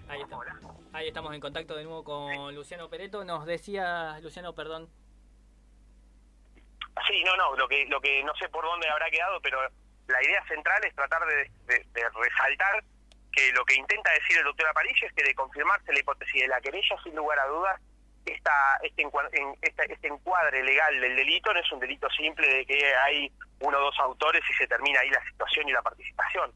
ahí, 0.09 0.21
estamos, 0.21 0.47
ahí 0.93 1.09
estamos 1.09 1.35
en 1.35 1.41
contacto 1.41 1.77
de 1.77 1.85
nuevo 1.85 2.03
con 2.03 2.55
Luciano 2.55 2.89
Pereto. 2.89 3.25
Nos 3.25 3.47
decía, 3.47 4.19
Luciano, 4.21 4.55
perdón, 4.55 4.89
Sí, 7.07 7.23
no, 7.25 7.37
no, 7.37 7.57
lo 7.57 7.69
que, 7.69 7.87
lo 7.87 8.01
que 8.01 8.23
no 8.25 8.35
sé 8.37 8.49
por 8.49 8.65
dónde 8.65 8.89
habrá 8.89 9.11
quedado, 9.11 9.41
pero 9.41 9.61
la 10.09 10.23
idea 10.23 10.45
central 10.47 10.83
es 10.85 10.95
tratar 10.95 11.25
de, 11.27 11.51
resaltar 11.67 12.83
que 13.33 13.53
lo 13.53 13.65
que 13.65 13.75
intenta 13.75 14.11
decir 14.13 14.39
el 14.39 14.45
doctor 14.45 14.67
Aparicio 14.69 15.07
es 15.07 15.15
que 15.15 15.23
de 15.23 15.35
confirmarse 15.35 15.93
la 15.93 16.01
hipótesis 16.01 16.43
de 16.43 16.49
la 16.49 16.61
querella, 16.61 16.97
sin 17.03 17.15
lugar 17.15 17.39
a 17.39 17.47
dudas, 17.47 17.81
esta, 18.25 18.53
este, 18.83 19.07
este, 19.63 19.93
este 19.93 20.09
encuadre 20.09 20.63
legal 20.63 21.01
del 21.01 21.17
delito 21.17 21.53
no 21.53 21.61
es 21.61 21.73
un 21.73 21.81
delito 21.81 22.09
simple 22.11 22.47
de 22.47 22.67
que 22.67 22.95
hay 22.97 23.31
uno 23.61 23.79
o 23.79 23.81
dos 23.81 23.99
autores 24.01 24.43
y 24.49 24.53
se 24.55 24.67
termina 24.67 25.01
ahí 25.01 25.11
la 25.11 25.25
situación 25.25 25.69
y 25.69 25.73
la 25.73 25.83
participación, 25.83 26.53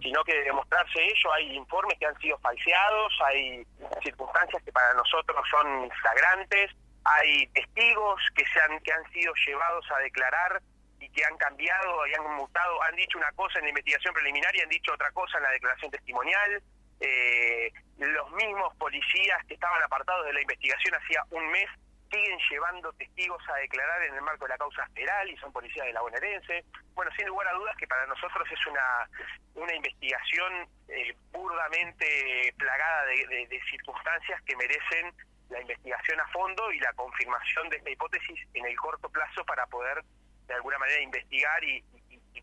sino 0.00 0.22
que 0.24 0.34
de 0.34 0.44
demostrarse 0.44 1.02
ello 1.02 1.32
hay 1.32 1.56
informes 1.56 1.98
que 1.98 2.06
han 2.06 2.18
sido 2.20 2.38
falseados, 2.38 3.12
hay 3.26 3.66
circunstancias 4.02 4.62
que 4.62 4.72
para 4.72 4.94
nosotros 4.94 5.44
son 5.50 5.90
flagrantes, 6.02 6.72
hay 7.16 7.46
testigos 7.48 8.20
que 8.34 8.44
se 8.46 8.60
han 8.60 8.78
que 8.80 8.92
han 8.92 9.12
sido 9.12 9.32
llevados 9.46 9.84
a 9.90 9.98
declarar 10.00 10.60
y 11.00 11.08
que 11.10 11.24
han 11.24 11.36
cambiado 11.38 12.06
y 12.06 12.14
han 12.14 12.36
mutado, 12.36 12.82
han 12.82 12.96
dicho 12.96 13.18
una 13.18 13.32
cosa 13.32 13.58
en 13.58 13.64
la 13.64 13.70
investigación 13.70 14.12
preliminar 14.14 14.54
y 14.56 14.60
han 14.60 14.68
dicho 14.68 14.92
otra 14.92 15.10
cosa 15.12 15.38
en 15.38 15.44
la 15.44 15.50
declaración 15.50 15.90
testimonial. 15.90 16.62
Eh, 17.00 17.72
los 17.98 18.32
mismos 18.32 18.74
policías 18.76 19.38
que 19.46 19.54
estaban 19.54 19.82
apartados 19.82 20.26
de 20.26 20.32
la 20.32 20.42
investigación 20.42 20.94
hacía 20.96 21.22
un 21.30 21.48
mes 21.50 21.68
siguen 22.10 22.38
llevando 22.50 22.92
testigos 22.94 23.42
a 23.48 23.56
declarar 23.56 24.02
en 24.02 24.14
el 24.14 24.22
marco 24.22 24.46
de 24.46 24.50
la 24.50 24.58
causa 24.58 24.86
federal 24.94 25.30
y 25.30 25.36
son 25.36 25.52
policías 25.52 25.86
de 25.86 25.92
la 25.92 26.00
bonaerense. 26.00 26.64
Bueno, 26.94 27.10
sin 27.16 27.26
lugar 27.26 27.46
a 27.48 27.52
dudas 27.52 27.76
que 27.76 27.86
para 27.86 28.06
nosotros 28.06 28.48
es 28.50 28.66
una, 28.66 29.08
una 29.54 29.74
investigación 29.74 30.68
eh, 30.88 31.14
burdamente 31.30 32.52
plagada 32.56 33.04
de 33.06 33.60
circunstancias 33.70 34.42
que 34.42 34.56
merecen 34.56 35.14
la 35.48 35.60
investigación 35.60 36.20
a 36.20 36.28
fondo 36.28 36.70
y 36.72 36.78
la 36.80 36.92
confirmación 36.94 37.68
de 37.70 37.76
esta 37.76 37.90
hipótesis 37.90 38.40
en 38.54 38.66
el 38.66 38.76
corto 38.76 39.08
plazo 39.08 39.44
para 39.44 39.66
poder 39.66 40.04
de 40.46 40.54
alguna 40.54 40.78
manera 40.78 41.00
investigar 41.02 41.62
y, 41.64 41.84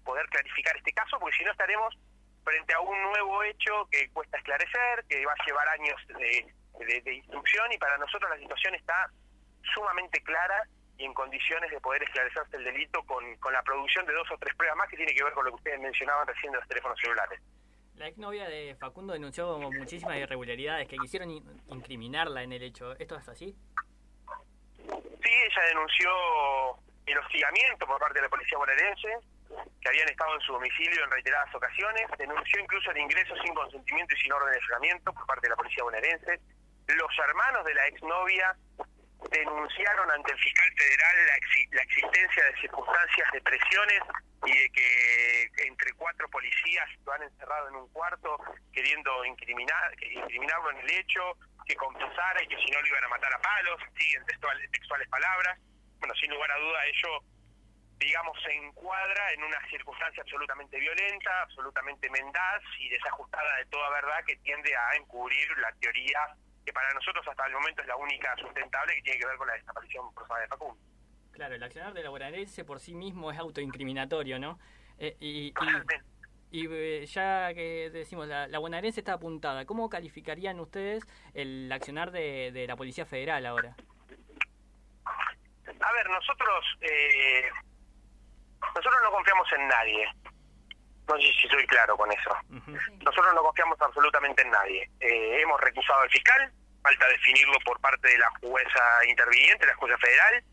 poder 0.03 0.27
clarificar 0.29 0.77
este 0.77 0.93
caso, 0.93 1.17
porque 1.19 1.35
si 1.35 1.43
no 1.43 1.51
estaremos 1.51 1.97
frente 2.43 2.75
a 2.75 2.79
un 2.79 3.01
nuevo 3.01 3.41
hecho 3.41 3.87
que 3.89 4.07
cuesta 4.11 4.37
esclarecer, 4.37 5.03
que 5.09 5.25
va 5.25 5.33
a 5.33 5.45
llevar 5.47 5.67
años 5.69 5.99
de, 6.19 7.13
instrucción 7.15 7.71
y 7.71 7.77
para 7.79 7.97
nosotros 7.97 8.29
la 8.29 8.37
situación 8.37 8.75
está 8.75 9.09
sumamente 9.73 10.21
clara 10.21 10.61
y 10.99 11.05
en 11.05 11.13
condiciones 11.15 11.71
de 11.71 11.81
poder 11.81 12.03
esclarecerse 12.03 12.55
el 12.55 12.65
delito 12.65 13.01
con, 13.05 13.35
con 13.37 13.51
la 13.51 13.63
producción 13.63 14.05
de 14.05 14.13
dos 14.13 14.29
o 14.29 14.37
tres 14.37 14.53
pruebas 14.53 14.77
más 14.77 14.89
que 14.89 14.97
tiene 14.97 15.15
que 15.15 15.23
ver 15.23 15.33
con 15.33 15.45
lo 15.45 15.49
que 15.51 15.57
ustedes 15.57 15.79
mencionaban 15.79 16.27
recién 16.27 16.51
de 16.51 16.59
los 16.59 16.67
teléfonos 16.67 16.99
celulares. 16.99 17.41
La 17.97 18.07
exnovia 18.07 18.49
de 18.49 18.75
Facundo 18.75 19.13
denunció 19.13 19.57
muchísimas 19.57 20.17
irregularidades 20.17 20.87
que 20.87 20.97
quisieron 20.97 21.31
incriminarla 21.69 22.43
en 22.43 22.51
el 22.51 22.63
hecho. 22.63 22.91
¿Esto 22.99 23.15
es 23.15 23.27
así? 23.29 23.55
Sí, 24.77 25.31
ella 25.31 25.61
denunció 25.69 26.09
el 27.05 27.17
hostigamiento 27.17 27.87
por 27.87 27.99
parte 27.99 28.19
de 28.19 28.23
la 28.23 28.29
policía 28.29 28.57
bonaerense, 28.57 29.09
que 29.79 29.89
habían 29.89 30.09
estado 30.09 30.35
en 30.35 30.41
su 30.41 30.53
domicilio 30.53 31.03
en 31.05 31.11
reiteradas 31.11 31.55
ocasiones. 31.55 32.05
Denunció 32.17 32.59
incluso 32.59 32.91
el 32.91 32.97
ingreso 32.97 33.33
sin 33.43 33.53
consentimiento 33.53 34.13
y 34.13 34.21
sin 34.21 34.33
orden 34.33 34.51
de 34.51 34.59
allanamiento 34.59 35.13
por 35.13 35.25
parte 35.25 35.47
de 35.47 35.49
la 35.49 35.55
policía 35.55 35.83
bonaerense. 35.83 36.39
Los 36.87 37.11
hermanos 37.17 37.65
de 37.65 37.73
la 37.75 37.87
exnovia 37.87 38.55
denunciaron 39.31 40.11
ante 40.11 40.31
el 40.31 40.37
fiscal 40.37 40.71
federal 40.77 41.15
la, 41.71 41.81
existencia 41.81 42.43
de 42.43 42.61
circunstancias 42.61 43.31
de 43.31 43.41
presiones 43.41 43.99
y 44.45 44.51
de 44.51 44.69
que 44.69 45.49
entre 45.67 45.93
cuatro 45.93 46.29
policías 46.29 46.87
lo 47.05 47.13
han 47.13 47.23
encerrado 47.23 47.69
en 47.69 47.75
un 47.75 47.89
cuarto 47.89 48.37
queriendo 48.73 49.25
incriminar, 49.25 49.95
incriminarlo 50.01 50.71
en 50.71 50.77
el 50.79 50.91
hecho, 50.91 51.37
que 51.65 51.75
confesara 51.75 52.43
y 52.43 52.47
que 52.47 52.57
si 52.57 52.71
no 52.71 52.81
lo 52.81 52.87
iban 52.87 53.03
a 53.03 53.09
matar 53.09 53.33
a 53.33 53.41
palos, 53.41 53.81
sí, 53.97 54.13
en 54.15 54.25
textuales, 54.25 54.69
textuales 54.71 55.07
palabras. 55.09 55.59
Bueno, 55.99 56.13
sin 56.15 56.29
lugar 56.29 56.51
a 56.51 56.59
duda 56.59 56.85
ello, 56.85 57.23
digamos, 57.97 58.37
se 58.43 58.53
encuadra 58.53 59.31
en 59.33 59.43
una 59.43 59.59
circunstancia 59.69 60.21
absolutamente 60.21 60.79
violenta, 60.79 61.41
absolutamente 61.41 62.09
mendaz 62.09 62.61
y 62.79 62.89
desajustada 62.89 63.57
de 63.57 63.65
toda 63.65 63.89
verdad 63.89 64.23
que 64.27 64.35
tiende 64.37 64.75
a 64.75 64.95
encubrir 64.95 65.57
la 65.57 65.71
teoría 65.79 66.19
que 66.65 66.73
para 66.73 66.91
nosotros 66.93 67.25
hasta 67.27 67.45
el 67.45 67.53
momento 67.53 67.81
es 67.81 67.87
la 67.87 67.95
única 67.95 68.35
sustentable 68.37 68.95
que 68.95 69.01
tiene 69.03 69.19
que 69.19 69.27
ver 69.27 69.37
con 69.37 69.47
la 69.47 69.53
desaparición 69.53 70.13
forzada 70.13 70.41
de 70.41 70.47
Facundo. 70.47 70.84
Claro, 71.35 71.55
el 71.55 71.63
accionar 71.63 71.93
de 71.93 72.01
la 72.01 72.09
bonaerense 72.09 72.63
por 72.63 72.79
sí 72.79 72.95
mismo 72.95 73.29
es 73.29 73.37
autoincriminatorio, 73.37 74.39
¿no? 74.39 74.57
Eh, 74.97 75.17
y, 75.19 75.53
y, 76.49 76.67
eh, 76.71 77.05
ya 77.05 77.53
que 77.53 77.89
decimos, 77.91 78.27
la, 78.27 78.47
la, 78.47 78.59
bonaerense 78.59 79.01
está 79.01 79.13
apuntada, 79.13 79.65
¿cómo 79.65 79.89
calificarían 79.89 80.59
ustedes 80.61 81.03
el 81.33 81.69
accionar 81.71 82.11
de, 82.11 82.51
de 82.53 82.65
la 82.67 82.77
Policía 82.77 83.05
Federal 83.05 83.45
ahora? 83.45 83.75
A 85.05 85.91
ver, 85.91 86.09
nosotros 86.09 86.65
eh, 86.79 87.49
nosotros 88.61 88.95
no 89.03 89.11
confiamos 89.11 89.47
en 89.53 89.67
nadie. 89.67 90.07
No 91.07 91.15
sé 91.17 91.33
si 91.41 91.47
soy 91.49 91.67
claro 91.67 91.95
con 91.97 92.11
eso. 92.11 92.31
Nosotros 92.49 93.33
no 93.35 93.43
confiamos 93.43 93.79
absolutamente 93.79 94.41
en 94.41 94.51
nadie. 94.51 94.89
Eh, 94.99 95.41
hemos 95.41 95.59
recusado 95.61 96.01
al 96.01 96.09
fiscal, 96.09 96.51
falta 96.81 97.07
definirlo 97.07 97.59
por 97.63 97.79
parte 97.79 98.07
de 98.07 98.17
la 98.17 98.29
jueza 98.41 99.05
interviniente, 99.07 99.67
la 99.67 99.75
jueza 99.75 99.97
federal, 99.97 100.43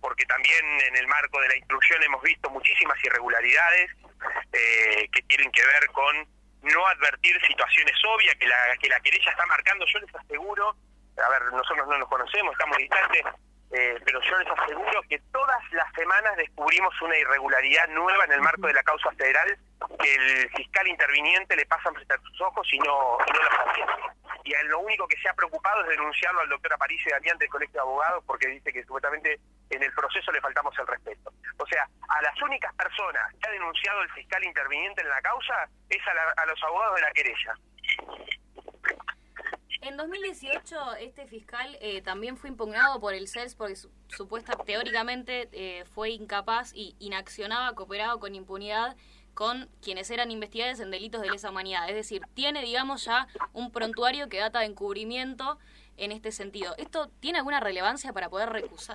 porque 0.00 0.24
también 0.26 0.64
en 0.88 0.96
el 0.96 1.06
marco 1.06 1.40
de 1.40 1.48
la 1.48 1.56
instrucción 1.56 2.02
hemos 2.02 2.22
visto 2.22 2.50
muchísimas 2.50 3.02
irregularidades 3.04 3.90
eh, 4.52 5.08
que 5.12 5.22
tienen 5.22 5.50
que 5.52 5.64
ver 5.64 5.86
con 5.92 6.26
no 6.62 6.86
advertir 6.86 7.38
situaciones 7.46 7.94
obvias 8.04 8.34
que 8.36 8.46
la, 8.46 8.76
que 8.80 8.88
la 8.88 9.00
querella 9.00 9.30
está 9.30 9.46
marcando. 9.46 9.86
Yo 9.86 9.98
les 10.00 10.14
aseguro, 10.14 10.76
a 11.24 11.28
ver, 11.28 11.52
nosotros 11.52 11.86
no 11.86 11.98
nos 11.98 12.08
conocemos, 12.08 12.52
estamos 12.52 12.76
distantes, 12.78 13.22
eh, 13.72 13.98
pero 14.04 14.20
yo 14.20 14.38
les 14.38 14.48
aseguro 14.48 15.02
que 15.08 15.18
todas 15.32 15.72
las 15.72 15.92
semanas 15.94 16.36
descubrimos 16.36 16.94
una 17.02 17.16
irregularidad 17.18 17.88
nueva 17.88 18.24
en 18.24 18.32
el 18.32 18.40
marco 18.40 18.66
de 18.66 18.74
la 18.74 18.82
causa 18.82 19.10
federal 19.12 19.58
que 20.00 20.14
el 20.14 20.50
fiscal 20.50 20.86
interviniente 20.86 21.56
le 21.56 21.66
pasa 21.66 21.92
frente 21.92 22.14
a 22.14 22.20
sus 22.20 22.40
ojos 22.40 22.66
y 22.72 22.78
no, 22.78 23.18
y 23.26 23.32
no 23.32 23.42
lo 23.42 23.50
hace. 23.50 23.80
Y 24.44 24.54
lo 24.68 24.78
único 24.78 25.08
que 25.08 25.16
se 25.18 25.28
ha 25.28 25.34
preocupado 25.34 25.82
es 25.82 25.88
denunciarlo 25.88 26.40
al 26.40 26.48
doctor 26.48 26.72
Aparicio 26.72 27.10
y 27.10 27.12
Damián 27.12 27.38
del 27.38 27.48
Colegio 27.48 27.74
de 27.74 27.80
Abogados 27.80 28.22
porque 28.26 28.46
dice 28.46 28.72
que 28.72 28.82
supuestamente 28.82 29.40
en 29.70 29.82
el 29.82 29.92
proceso 29.92 30.32
le 30.32 30.40
faltamos 30.40 30.74
el 30.78 30.86
respeto. 30.86 31.32
O 31.58 31.66
sea, 31.66 31.88
a 32.08 32.22
las 32.22 32.40
únicas 32.42 32.74
personas 32.74 33.34
que 33.34 33.48
ha 33.48 33.52
denunciado 33.52 34.02
el 34.02 34.10
fiscal 34.10 34.44
interviniente 34.44 35.02
en 35.02 35.08
la 35.08 35.20
causa 35.22 35.68
es 35.88 36.00
a, 36.06 36.42
a 36.42 36.46
los 36.46 36.62
abogados 36.62 36.96
de 36.96 37.02
la 37.02 37.12
querella. 37.12 37.54
En 39.82 39.96
2018 39.96 40.96
este 40.96 41.26
fiscal 41.26 41.76
eh, 41.80 42.02
también 42.02 42.36
fue 42.36 42.50
impugnado 42.50 42.98
por 42.98 43.14
el 43.14 43.28
CELS 43.28 43.54
porque 43.54 43.76
supuesta 44.08 44.56
teóricamente 44.64 45.48
eh, 45.52 45.84
fue 45.84 46.10
incapaz 46.10 46.72
y 46.74 46.96
inaccionaba, 46.98 47.74
cooperado 47.74 48.18
con 48.18 48.34
impunidad 48.34 48.96
con 49.34 49.68
quienes 49.82 50.10
eran 50.10 50.30
investigados 50.30 50.80
en 50.80 50.90
delitos 50.90 51.20
de 51.20 51.30
lesa 51.30 51.50
humanidad. 51.50 51.88
Es 51.90 51.94
decir, 51.94 52.22
tiene, 52.32 52.62
digamos, 52.62 53.04
ya 53.04 53.28
un 53.52 53.70
prontuario 53.70 54.30
que 54.30 54.38
data 54.38 54.60
de 54.60 54.66
encubrimiento 54.66 55.58
en 55.96 56.12
este 56.12 56.32
sentido. 56.32 56.74
¿Esto 56.78 57.08
tiene 57.20 57.38
alguna 57.38 57.60
relevancia 57.60 58.12
para 58.12 58.28
poder 58.28 58.50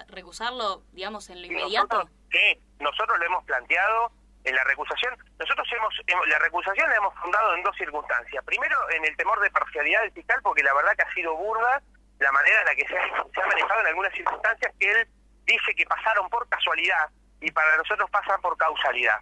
recusarlo, 0.08 0.84
digamos, 0.91 1.29
en 1.29 1.41
lo 1.41 1.48
inmediato? 1.48 2.10
sí, 2.31 2.60
nosotros 2.79 3.17
lo 3.20 3.25
hemos 3.25 3.43
planteado 3.46 4.12
en 4.43 4.55
la 4.55 4.63
recusación, 4.63 5.15
nosotros 5.39 5.67
hemos, 5.75 5.93
la 6.27 6.39
recusación 6.39 6.89
la 6.89 6.96
hemos 6.96 7.13
fundado 7.15 7.55
en 7.55 7.63
dos 7.63 7.75
circunstancias. 7.77 8.43
Primero, 8.46 8.77
en 8.91 9.05
el 9.05 9.15
temor 9.15 9.39
de 9.39 9.51
parcialidad 9.51 10.01
del 10.01 10.12
fiscal, 10.13 10.39
porque 10.41 10.63
la 10.63 10.74
verdad 10.74 10.96
que 10.96 11.03
ha 11.03 11.13
sido 11.13 11.36
burda 11.36 11.81
la 12.20 12.31
manera 12.31 12.60
en 12.62 12.65
la 12.65 12.75
que 12.75 12.88
se 12.88 12.98
ha, 12.98 13.48
manejado 13.48 13.81
en 13.81 13.88
algunas 13.88 14.13
circunstancias 14.13 14.74
que 14.79 14.91
él 14.91 15.08
dice 15.46 15.75
que 15.75 15.86
pasaron 15.86 16.29
por 16.29 16.48
casualidad 16.50 17.10
y 17.39 17.51
para 17.51 17.75
nosotros 17.77 18.10
pasan 18.10 18.39
por 18.41 18.58
causalidad. 18.58 19.20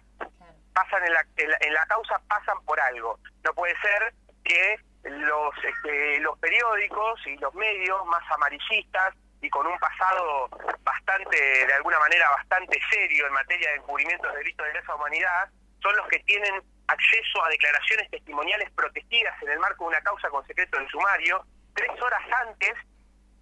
Pasan 0.74 1.04
en 1.04 1.12
la, 1.12 1.24
en 1.36 1.74
la, 1.74 1.86
causa, 1.86 2.20
pasan 2.28 2.62
por 2.64 2.78
algo. 2.80 3.18
No 3.44 3.52
puede 3.54 3.74
ser 3.80 4.14
que 4.44 4.76
los, 5.04 5.54
este, 5.64 6.20
los 6.20 6.38
periódicos 6.38 7.26
y 7.26 7.36
los 7.38 7.54
medios 7.54 8.04
más 8.06 8.22
amarillistas 8.32 9.14
y 9.40 9.48
con 9.48 9.66
un 9.66 9.78
pasado 9.78 10.48
bastante, 10.82 11.36
de 11.66 11.72
alguna 11.72 11.98
manera, 11.98 12.28
bastante 12.30 12.78
serio 12.90 13.26
en 13.26 13.32
materia 13.32 13.70
de 13.70 13.76
encubrimiento 13.76 14.28
de 14.28 14.38
delitos 14.38 14.66
de 14.66 14.74
lesa 14.74 14.94
humanidad, 14.94 15.48
son 15.82 15.96
los 15.96 16.06
que 16.08 16.18
tienen 16.20 16.62
acceso 16.88 17.44
a 17.44 17.48
declaraciones 17.48 18.10
testimoniales 18.10 18.70
protegidas 18.72 19.34
en 19.42 19.50
el 19.50 19.58
marco 19.58 19.84
de 19.84 19.88
una 19.96 20.02
causa 20.02 20.28
con 20.28 20.46
secreto 20.46 20.78
del 20.78 20.88
sumario, 20.88 21.44
tres 21.74 21.90
horas 22.02 22.22
antes 22.46 22.74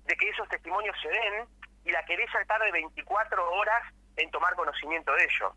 de 0.04 0.16
que 0.16 0.28
esos 0.28 0.48
testimonios 0.48 0.96
se 1.02 1.08
den 1.08 1.46
y 1.84 1.90
la 1.90 2.04
querella 2.04 2.44
tarde 2.46 2.70
24 2.70 3.50
horas 3.52 3.82
en 4.16 4.30
tomar 4.30 4.54
conocimiento 4.54 5.12
de 5.14 5.24
ello. 5.24 5.52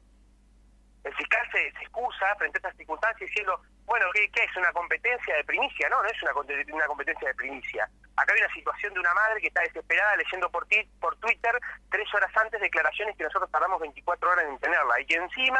El 1.03 1.15
fiscal 1.15 1.47
se, 1.51 1.67
excusa 1.67 2.35
frente 2.37 2.57
a 2.57 2.59
estas 2.59 2.77
circunstancias 2.77 3.29
diciendo, 3.29 3.59
bueno, 3.91 4.05
¿qué, 4.13 4.23
es 4.33 4.55
una 4.55 4.71
competencia 4.71 5.35
de 5.35 5.43
primicia? 5.43 5.89
No, 5.89 6.01
no 6.01 6.07
es 6.07 6.23
una, 6.23 6.31
una 6.73 6.85
competencia 6.85 7.27
de 7.27 7.35
primicia. 7.35 7.83
Acá 8.15 8.33
hay 8.33 8.39
una 8.39 8.53
situación 8.53 8.93
de 8.93 9.01
una 9.01 9.13
madre 9.13 9.41
que 9.41 9.47
está 9.47 9.59
desesperada 9.63 10.15
leyendo 10.15 10.49
por, 10.49 10.65
ti, 10.67 10.81
por 11.01 11.13
Twitter 11.17 11.59
tres 11.89 12.07
horas 12.13 12.31
antes 12.37 12.61
declaraciones 12.61 13.17
que 13.17 13.25
nosotros 13.25 13.51
tardamos 13.51 13.81
24 13.81 14.29
horas 14.31 14.45
en 14.47 14.57
tenerla 14.59 14.97
y 14.97 15.05
que 15.05 15.15
encima 15.15 15.59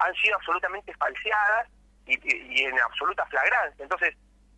han 0.00 0.14
sido 0.16 0.36
absolutamente 0.36 0.92
falseadas 0.96 1.66
y, 2.04 2.62
en 2.62 2.78
absoluta 2.78 3.24
flagrancia. 3.24 3.82
Entonces, 3.82 4.14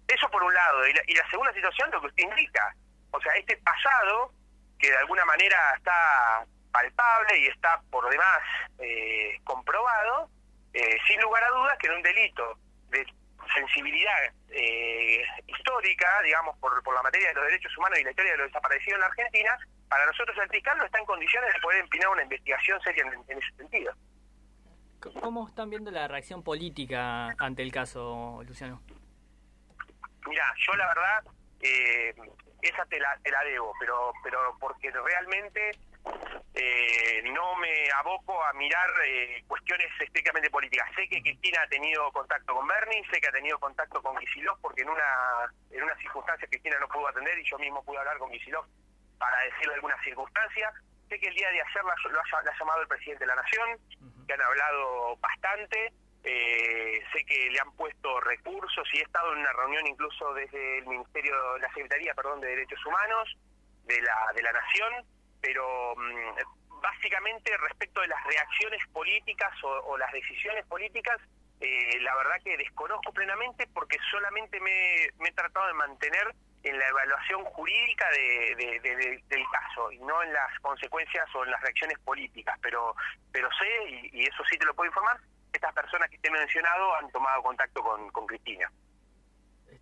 eso 0.08 0.28
por 0.30 0.42
un 0.42 0.52
lado. 0.52 0.84
Y 0.88 0.94
la, 0.94 1.02
y 1.06 1.14
la 1.14 1.30
segunda 1.30 1.52
situación, 1.52 1.92
lo 1.92 2.00
que 2.00 2.08
usted 2.08 2.24
indica. 2.24 2.74
O 3.12 3.20
sea, 3.20 3.32
este 3.34 3.56
pasado 3.58 4.32
que 4.80 4.90
de 4.90 4.96
alguna 4.96 5.24
manera 5.24 5.56
está 5.76 6.44
palpable 6.72 7.38
y 7.38 7.46
está 7.46 7.80
por 7.92 8.10
demás 8.10 8.40
eh, 8.80 9.38
comprobado, 9.44 10.28
eh, 10.72 10.96
sin 11.06 11.20
lugar 11.20 11.44
a 11.44 11.50
dudas 11.50 11.78
que 11.78 11.86
en 11.86 11.92
un 11.92 12.02
delito 12.02 12.58
de 12.94 13.06
sensibilidad 13.54 14.14
eh, 14.50 15.22
histórica, 15.46 16.06
digamos, 16.22 16.56
por, 16.58 16.82
por 16.82 16.94
la 16.94 17.02
materia 17.02 17.28
de 17.28 17.34
los 17.34 17.44
derechos 17.44 17.76
humanos 17.76 17.98
y 17.98 18.04
la 18.04 18.10
historia 18.10 18.32
de 18.32 18.38
los 18.38 18.46
desaparecidos 18.48 18.94
en 18.94 19.00
la 19.00 19.06
Argentina, 19.06 19.58
para 19.88 20.06
nosotros 20.06 20.36
el 20.42 20.48
fiscal 20.48 20.78
no 20.78 20.84
está 20.84 20.98
en 20.98 21.06
condiciones 21.06 21.52
de 21.52 21.60
poder 21.60 21.80
empinar 21.80 22.08
una 22.08 22.22
investigación 22.22 22.80
seria 22.82 23.04
en, 23.04 23.38
ese 23.38 23.56
sentido. 23.56 23.92
¿Cómo 25.20 25.46
están 25.46 25.68
viendo 25.68 25.90
la 25.90 26.08
reacción 26.08 26.42
política 26.42 27.34
ante 27.38 27.62
el 27.62 27.70
caso, 27.70 28.42
Luciano? 28.46 28.80
Mira, 30.26 30.44
yo 30.66 30.72
la 30.74 30.86
verdad, 30.86 31.24
esa 32.62 32.86
te 32.86 32.98
la, 32.98 33.18
te 33.22 33.30
la 33.30 33.44
debo, 33.44 33.72
pero, 33.78 34.12
pero 34.22 34.56
porque 34.58 34.90
realmente 34.90 35.72
eh, 36.54 37.22
no 37.32 37.56
me 37.56 37.90
aboco 37.98 38.44
a 38.44 38.52
mirar 38.52 38.88
eh, 39.06 39.42
cuestiones 39.46 39.88
estrictamente 40.00 40.50
políticas. 40.50 40.88
Sé 40.94 41.08
que 41.08 41.20
Cristina 41.20 41.62
ha 41.62 41.68
tenido 41.68 42.10
contacto 42.12 42.54
con 42.54 42.66
Bernie, 42.66 43.04
sé 43.10 43.20
que 43.20 43.28
ha 43.28 43.32
tenido 43.32 43.58
contacto 43.58 44.00
con 44.00 44.16
Kisilov, 44.16 44.60
porque 44.60 44.82
en 44.82 44.90
una, 44.90 45.50
en 45.70 45.82
una 45.82 45.96
circunstancia 45.96 46.46
Cristina 46.48 46.78
no 46.78 46.88
pudo 46.88 47.08
atender 47.08 47.38
y 47.38 47.44
yo 47.44 47.58
mismo 47.58 47.84
pude 47.84 47.98
hablar 47.98 48.18
con 48.18 48.30
Kisilov 48.30 48.66
para 49.18 49.36
decirle 49.44 49.74
alguna 49.74 50.00
circunstancia. 50.04 50.72
Sé 51.08 51.18
que 51.18 51.28
el 51.28 51.34
día 51.34 51.50
de 51.50 51.60
ayer 51.60 51.84
lo 51.84 52.20
ha, 52.20 52.58
llamado 52.58 52.82
el 52.82 52.88
presidente 52.88 53.24
de 53.24 53.28
la 53.28 53.36
Nación, 53.36 53.78
que 54.26 54.34
han 54.34 54.42
hablado 54.42 55.16
bastante. 55.16 55.92
Eh, 56.22 57.02
sé 57.12 57.24
que 57.26 57.50
le 57.50 57.60
han 57.60 57.70
puesto 57.72 58.18
recursos 58.20 58.88
y 58.94 58.98
he 58.98 59.02
estado 59.02 59.32
en 59.32 59.40
una 59.40 59.52
reunión 59.52 59.86
incluso 59.86 60.32
desde 60.32 60.78
el 60.78 60.86
Ministerio, 60.86 61.58
la 61.58 61.68
Secretaría, 61.74 62.14
perdón, 62.14 62.40
de 62.40 62.48
Derechos 62.48 62.84
Humanos 62.86 63.36
de 63.84 64.00
la, 64.00 64.32
de 64.34 64.42
la 64.42 64.52
Nación 64.52 65.04
pero 65.44 65.94
mm, 65.96 66.80
básicamente 66.80 67.54
respecto 67.58 68.00
de 68.00 68.08
las 68.08 68.24
reacciones 68.24 68.80
políticas 68.92 69.52
o, 69.62 69.96
las 69.98 70.10
decisiones 70.10 70.64
políticas, 70.66 71.20
eh, 71.60 72.00
la 72.00 72.16
verdad 72.16 72.42
que 72.42 72.56
desconozco 72.56 73.12
plenamente 73.12 73.68
porque 73.74 73.98
solamente 74.10 74.58
me, 74.60 75.04
he 75.04 75.32
tratado 75.34 75.66
de 75.66 75.74
mantener 75.74 76.34
en 76.62 76.78
la 76.78 76.88
evaluación 76.88 77.44
jurídica 77.44 78.08
del 78.10 79.44
caso 79.52 79.92
y 79.92 79.98
no 79.98 80.22
en 80.22 80.32
las 80.32 80.58
consecuencias 80.60 81.26
o 81.34 81.44
en 81.44 81.50
las 81.50 81.60
reacciones 81.60 81.98
políticas, 81.98 82.58
pero 82.62 82.96
pero 83.30 83.50
sé, 83.58 84.10
y, 84.12 84.24
eso 84.24 84.42
sí 84.50 84.56
te 84.56 84.64
lo 84.64 84.74
puedo 84.74 84.88
informar, 84.88 85.18
estas 85.52 85.74
personas 85.74 86.08
que 86.08 86.18
te 86.18 86.28
he 86.28 86.30
mencionado 86.30 86.94
han 86.96 87.10
tomado 87.10 87.42
contacto 87.42 87.82
con, 87.82 88.10
con 88.12 88.26
Cristina. 88.26 88.70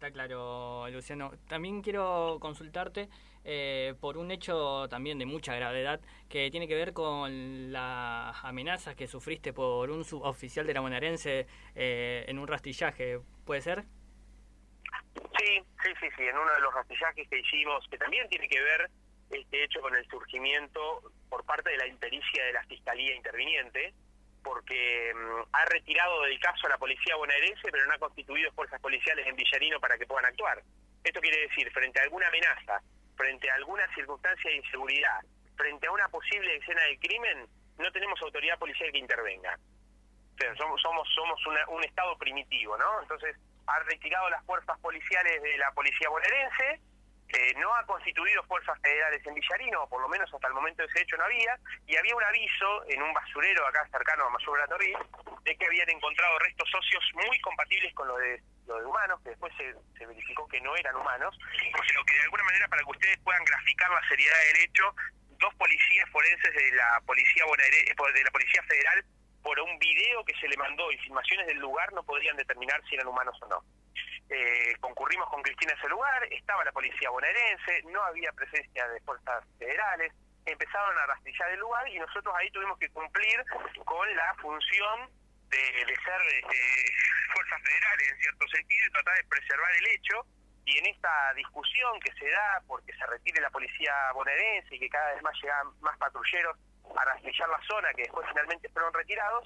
Está 0.02 0.12
claro, 0.12 0.88
Luciano. 0.90 1.30
También 1.47 1.80
quiero 1.80 2.38
consultarte 2.40 3.09
eh, 3.44 3.94
por 4.00 4.18
un 4.18 4.32
hecho 4.32 4.88
también 4.88 5.16
de 5.16 5.26
mucha 5.26 5.54
gravedad 5.54 6.00
que 6.28 6.50
tiene 6.50 6.66
que 6.66 6.75
ver 6.75 6.92
con 6.92 7.71
las 7.71 8.44
amenazas 8.44 8.96
que 8.96 9.07
sufriste 9.07 9.53
por 9.53 9.90
un 9.90 10.05
suboficial 10.05 10.66
de 10.66 10.74
la 10.74 10.81
bonaerense 10.81 11.46
eh, 11.76 12.24
en 12.26 12.40
un 12.40 12.48
rastrillaje, 12.48 13.20
¿puede 13.46 13.61
ser? 13.61 13.85
Sí, 15.38 15.62
sí, 15.85 15.90
sí, 16.00 16.09
sí, 16.16 16.22
en 16.24 16.37
uno 16.37 16.53
de 16.53 16.61
los 16.62 16.74
rastrillajes 16.74 17.29
que 17.29 17.38
hicimos, 17.38 17.87
que 17.88 17.98
también 17.98 18.29
tiene 18.29 18.48
que 18.48 18.61
ver 18.61 18.90
este 19.31 19.62
hecho 19.62 19.81
con 19.83 19.94
el 19.94 20.05
surgimiento 20.09 21.12
por 21.29 21.44
parte 21.44 21.70
de 21.70 21.76
la 21.76 21.87
impericia 21.87 22.44
de 22.44 22.55
la 22.55 22.64
Fiscalía 22.64 23.14
Interviniente, 23.14 23.94
porque 24.42 25.12
mm, 25.14 25.48
ha 25.52 25.64
retirado 25.66 26.22
del 26.22 26.38
caso 26.40 26.66
a 26.66 26.70
la 26.70 26.78
policía 26.78 27.16
bonaerense, 27.16 27.70
pero 27.70 27.87
no 27.87 27.94
ha 27.94 27.98
constituido 27.98 28.52
fuerzas 28.52 28.81
policiales 28.81 29.26
en 29.26 29.37
Villarino 29.37 29.81
para 29.81 29.96
que 29.96 30.07
puedan 30.07 30.26
actuar. 30.26 30.62
Esto 31.05 31.20
quiere 31.20 31.48
decir, 31.48 31.70
frente 31.72 32.00
a 32.00 32.05
alguna 32.05 32.28
amenaza 32.28 32.81
frente 33.16 33.50
a 33.50 33.55
alguna 33.55 33.87
circunstancia 33.94 34.50
de 34.50 34.57
inseguridad, 34.57 35.20
frente 35.57 35.87
a 35.87 35.92
una 35.92 36.09
posible 36.09 36.57
escena 36.57 36.83
de 36.83 36.98
crimen, 36.98 37.46
no 37.78 37.92
tenemos 37.92 38.20
autoridad 38.22 38.59
policial 38.59 38.90
que 38.90 38.98
intervenga. 38.98 39.57
somos 40.59 40.81
somos, 40.83 41.09
somos 41.14 41.40
un 41.68 41.85
Estado 41.85 42.16
primitivo, 42.18 42.76
¿no? 42.76 43.00
Entonces, 43.00 43.37
ha 43.66 43.78
retirado 43.85 44.28
las 44.31 44.44
fuerzas 44.44 44.78
policiales 44.81 45.42
de 45.42 45.57
la 45.59 45.70
policía 45.72 46.09
bonaerense, 46.09 46.81
eh, 47.33 47.55
no 47.59 47.75
ha 47.75 47.85
constituido 47.87 48.42
fuerzas 48.45 48.79
federales 48.83 49.27
en 49.27 49.35
Villarino, 49.35 49.83
o 49.83 49.88
por 49.88 50.03
lo 50.03 50.09
menos 50.09 50.33
hasta 50.33 50.49
el 50.49 50.55
momento 50.55 50.83
de 50.83 50.88
ese 50.88 51.03
hecho 51.03 51.16
no 51.16 51.25
había, 51.25 51.59
y 51.87 51.97
había 51.97 52.14
un 52.14 52.25
aviso 52.25 52.85
en 52.88 53.03
un 53.03 53.12
basurero 53.14 53.66
acá 53.66 53.88
cercano 53.90 54.27
a 54.27 54.31
Mayor 54.31 54.61
de 55.42 55.57
que 55.57 55.66
habían 55.66 55.90
encontrado 55.90 56.38
restos 56.38 56.68
socios 56.71 57.05
muy 57.14 57.40
compatibles 57.40 57.92
con 57.95 58.09
lo 58.09 58.16
de 58.16 58.40
lo 58.66 58.79
de 58.79 58.87
humanos, 58.87 59.21
que 59.23 59.31
después 59.31 59.53
se, 59.57 60.07
verificó 60.07 60.47
que 60.49 60.61
no 60.61 60.77
eran 60.77 60.95
humanos, 60.95 61.37
sino 61.59 62.05
que 62.05 62.14
de 62.14 62.23
alguna 62.23 62.45
manera 62.45 62.68
para 62.68 62.83
que 62.83 62.90
ustedes 62.90 63.18
puedan 63.25 63.45
graficar 63.45 63.90
la 63.90 64.09
seriedad 64.09 64.38
del 64.53 64.64
hecho, 64.64 64.95
dos 65.38 65.55
policías 65.55 66.09
forenses 66.11 66.55
de 66.55 66.73
la 66.73 67.01
policía 67.07 67.45
eh, 67.45 68.12
de 68.14 68.25
la 68.25 68.31
policía 68.31 68.62
federal 68.64 69.05
por 69.42 69.59
un 69.59 69.79
video 69.79 70.25
que 70.25 70.35
se 70.38 70.49
le 70.49 70.57
mandó 70.57 70.90
y 70.92 70.99
filmaciones 70.99 71.47
del 71.47 71.59
lugar 71.59 71.92
no 71.92 72.03
podrían 72.05 72.37
determinar 72.37 72.81
si 72.88 72.95
eran 72.95 73.09
humanos 73.09 73.37
o 73.42 73.49
no. 73.49 73.64
Eh, 74.28 74.74
concurrimos 74.80 75.28
con 75.28 75.42
Cristina 75.42 75.72
a 75.72 75.76
ese 75.76 75.88
lugar, 75.88 76.24
estaba 76.30 76.64
la 76.64 76.72
policía 76.72 77.11
bonaerense, 77.11 77.82
no 77.90 78.02
había 78.02 78.32
presencia 78.32 78.88
de 78.88 79.00
fuerzas 79.00 79.44
federales, 79.58 80.12
empezaron 80.46 80.96
a 80.98 81.06
rastrillar 81.06 81.50
el 81.50 81.61
lugar 81.61 81.88
y 81.88 81.98
nosotros 81.98 82.35
ahí 82.37 82.50
tuvimos 82.50 82.78
que 82.78 82.88
cumplir 82.90 83.44
con 83.85 84.16
la 84.16 84.35
función 84.40 85.11
de, 85.50 85.58
ser 85.58 86.20
este, 86.32 86.92
fuerzas 87.35 87.62
federales 87.62 88.12
en 88.12 88.18
cierto 88.18 88.48
sentido 88.48 88.87
y 88.87 88.92
tratar 88.92 89.16
de 89.16 89.24
preservar 89.24 89.72
el 89.76 89.87
hecho. 89.88 90.26
Y 90.64 90.78
en 90.78 90.87
esta 90.87 91.35
discusión 91.35 92.00
que 92.00 92.12
se 92.12 92.30
da 92.30 92.62
porque 92.66 92.92
se 92.94 93.06
retire 93.06 93.40
la 93.40 93.50
policía 93.50 93.92
bonaerense 94.14 94.76
y 94.76 94.78
que 94.78 94.88
cada 94.88 95.12
vez 95.12 95.22
más 95.22 95.35
llegan 95.42 95.66
más 95.80 95.98
patrulleros 95.98 96.56
a 96.96 97.04
rastrillar 97.04 97.48
la 97.48 97.61
zona 97.66 97.92
que 97.94 98.02
después 98.02 98.26
finalmente 98.28 98.68
fueron 98.70 98.92
retirados, 98.94 99.44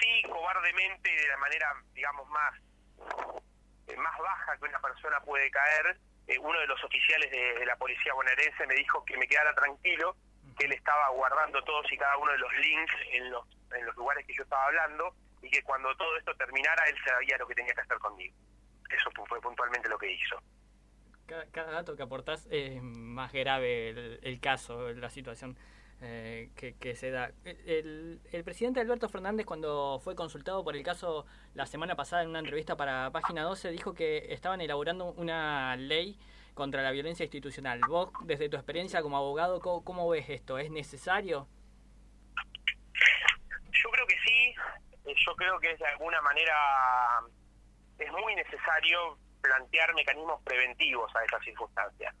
sí 0.00 0.22
cobardemente 0.28 1.10
de 1.10 1.28
la 1.28 1.36
manera 1.38 1.74
digamos 1.92 2.28
más 2.28 2.54
más 3.96 4.18
baja 4.18 4.56
que 4.58 4.64
una 4.64 4.80
persona 4.80 5.20
puede 5.20 5.50
caer, 5.50 5.96
eh, 6.26 6.38
uno 6.38 6.58
de 6.58 6.66
los 6.66 6.82
oficiales 6.82 7.30
de, 7.30 7.66
la 7.66 7.76
policía 7.76 8.14
bonaerense 8.14 8.66
me 8.66 8.74
dijo 8.74 9.04
que 9.04 9.16
me 9.16 9.26
quedara 9.26 9.54
tranquilo, 9.54 10.16
que 10.58 10.66
él 10.66 10.72
estaba 10.72 11.08
guardando 11.10 11.62
todos 11.64 11.90
y 11.92 11.96
cada 11.96 12.16
uno 12.16 12.32
de 12.32 12.38
los 12.38 12.52
links 12.58 12.94
en 13.12 13.30
los 13.30 13.44
en 13.74 13.86
los 13.86 13.96
lugares 13.96 14.26
que 14.26 14.34
yo 14.34 14.42
estaba 14.42 14.66
hablando 14.66 15.14
y 15.42 15.50
que 15.50 15.62
cuando 15.62 15.94
todo 15.96 16.16
esto 16.16 16.34
terminara 16.36 16.84
él 16.88 16.96
sabía 17.04 17.36
lo 17.38 17.46
que 17.46 17.54
tenía 17.54 17.74
que 17.74 17.80
hacer 17.80 17.98
conmigo. 17.98 18.34
Eso 18.88 19.10
fue 19.26 19.40
puntualmente 19.40 19.88
lo 19.88 19.98
que 19.98 20.12
hizo. 20.12 20.40
Cada, 21.26 21.70
dato 21.70 21.96
que 21.96 22.02
aportás 22.02 22.46
es 22.50 22.82
más 22.82 23.32
grave 23.32 24.18
el, 24.22 24.40
caso, 24.40 24.90
la 24.92 25.08
situación 25.08 25.56
eh, 26.00 26.50
que, 26.54 26.94
se 26.94 27.10
da. 27.10 27.30
El, 27.44 28.20
presidente 28.44 28.80
Alberto 28.80 29.08
Fernández, 29.08 29.46
cuando 29.46 30.00
fue 30.02 30.14
consultado 30.14 30.62
por 30.64 30.76
el 30.76 30.82
caso 30.82 31.26
la 31.54 31.66
semana 31.66 31.94
pasada 31.96 32.22
en 32.22 32.30
una 32.30 32.40
entrevista 32.40 32.76
para 32.76 33.10
Página 33.10 33.42
12, 33.42 33.70
dijo 33.70 33.94
que 33.94 34.32
estaban 34.32 34.60
elaborando 34.60 35.12
una 35.12 35.76
ley 35.76 36.18
contra 36.54 36.82
la 36.82 36.90
violencia 36.90 37.24
institucional. 37.24 37.80
Vos, 37.88 38.10
desde 38.24 38.48
tu 38.48 38.56
experiencia 38.56 39.02
como 39.02 39.16
abogado, 39.16 39.60
cómo 39.60 40.08
ves 40.08 40.28
esto? 40.28 40.58
¿Es 40.58 40.70
necesario? 40.70 41.48
Yo 43.72 43.90
creo 43.90 44.06
que 44.06 44.16
sí, 44.24 44.54
yo 45.26 45.34
creo 45.36 45.58
que 45.58 45.72
es 45.72 45.78
de 45.78 45.86
alguna 45.86 46.20
manera 46.20 46.54
es 47.98 48.10
muy 48.12 48.34
necesario 48.34 49.18
plantear 49.40 49.94
mecanismos 49.94 50.40
preventivos 50.42 51.14
a 51.14 51.24
esas 51.24 51.42
circunstancias. 51.44 52.14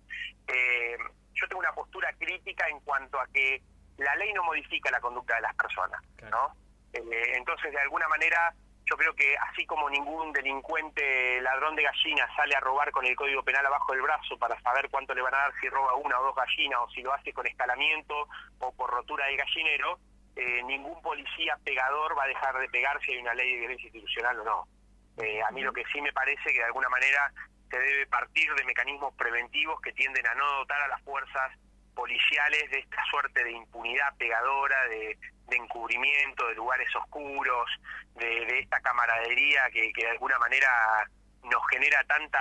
Eh, 0.46 0.96
yo 1.34 1.48
tengo 1.48 1.60
una 1.60 1.72
postura 1.72 2.12
crítica 2.18 2.68
en 2.68 2.80
cuanto 2.80 3.18
a 3.20 3.26
que 3.26 3.62
la 3.98 4.14
ley 4.16 4.32
no 4.32 4.42
modifica 4.44 4.90
la 4.90 5.00
conducta 5.00 5.36
de 5.36 5.42
las 5.42 5.54
personas, 5.54 6.02
¿no? 6.30 6.54
Eh, 6.92 7.36
entonces, 7.36 7.72
de 7.72 7.80
alguna 7.80 8.08
manera, 8.08 8.52
yo 8.86 8.96
creo 8.96 9.14
que 9.14 9.34
así 9.50 9.64
como 9.66 9.88
ningún 9.88 10.32
delincuente 10.32 11.40
ladrón 11.40 11.74
de 11.74 11.84
gallinas 11.84 12.30
sale 12.36 12.54
a 12.54 12.60
robar 12.60 12.90
con 12.90 13.06
el 13.06 13.16
código 13.16 13.42
penal 13.42 13.64
abajo 13.66 13.92
del 13.92 14.02
brazo 14.02 14.36
para 14.38 14.60
saber 14.60 14.88
cuánto 14.90 15.14
le 15.14 15.22
van 15.22 15.34
a 15.34 15.38
dar 15.38 15.52
si 15.60 15.68
roba 15.68 15.94
una 15.94 16.18
o 16.20 16.24
dos 16.24 16.34
gallinas 16.34 16.80
o 16.82 16.90
si 16.90 17.02
lo 17.02 17.12
hace 17.12 17.32
con 17.32 17.46
escalamiento 17.46 18.28
o 18.58 18.72
por 18.72 18.90
rotura 18.90 19.26
de 19.26 19.36
gallinero, 19.36 19.98
eh, 20.36 20.62
ningún 20.64 21.00
policía 21.00 21.56
pegador 21.64 22.18
va 22.18 22.24
a 22.24 22.28
dejar 22.28 22.58
de 22.58 22.68
pegar 22.68 23.00
si 23.04 23.12
hay 23.12 23.18
una 23.18 23.34
ley 23.34 23.52
de 23.52 23.58
violencia 23.60 23.86
institucional 23.86 24.40
o 24.40 24.44
no. 24.44 24.68
Eh, 25.16 25.40
a 25.42 25.50
mí 25.52 25.62
lo 25.62 25.72
que 25.72 25.84
sí 25.92 26.00
me 26.00 26.12
parece 26.12 26.52
que 26.52 26.58
de 26.58 26.64
alguna 26.64 26.88
manera 26.88 27.32
se 27.74 27.80
debe 27.80 28.06
partir 28.06 28.54
de 28.54 28.64
mecanismos 28.64 29.12
preventivos 29.14 29.80
que 29.80 29.92
tienden 29.92 30.24
a 30.28 30.34
no 30.34 30.58
dotar 30.58 30.80
a 30.80 30.88
las 30.88 31.02
fuerzas 31.02 31.50
policiales 31.94 32.70
de 32.70 32.78
esta 32.78 33.04
suerte 33.10 33.42
de 33.42 33.50
impunidad 33.50 34.16
pegadora, 34.16 34.76
de, 34.86 35.18
encubrimiento, 35.50 36.46
de 36.48 36.54
lugares 36.54 36.88
oscuros, 36.96 37.68
de, 38.14 38.58
esta 38.60 38.80
camaradería 38.80 39.70
que, 39.72 39.92
de 39.94 40.10
alguna 40.10 40.38
manera 40.38 40.68
nos 41.42 41.62
genera 41.70 42.02
tanta 42.04 42.40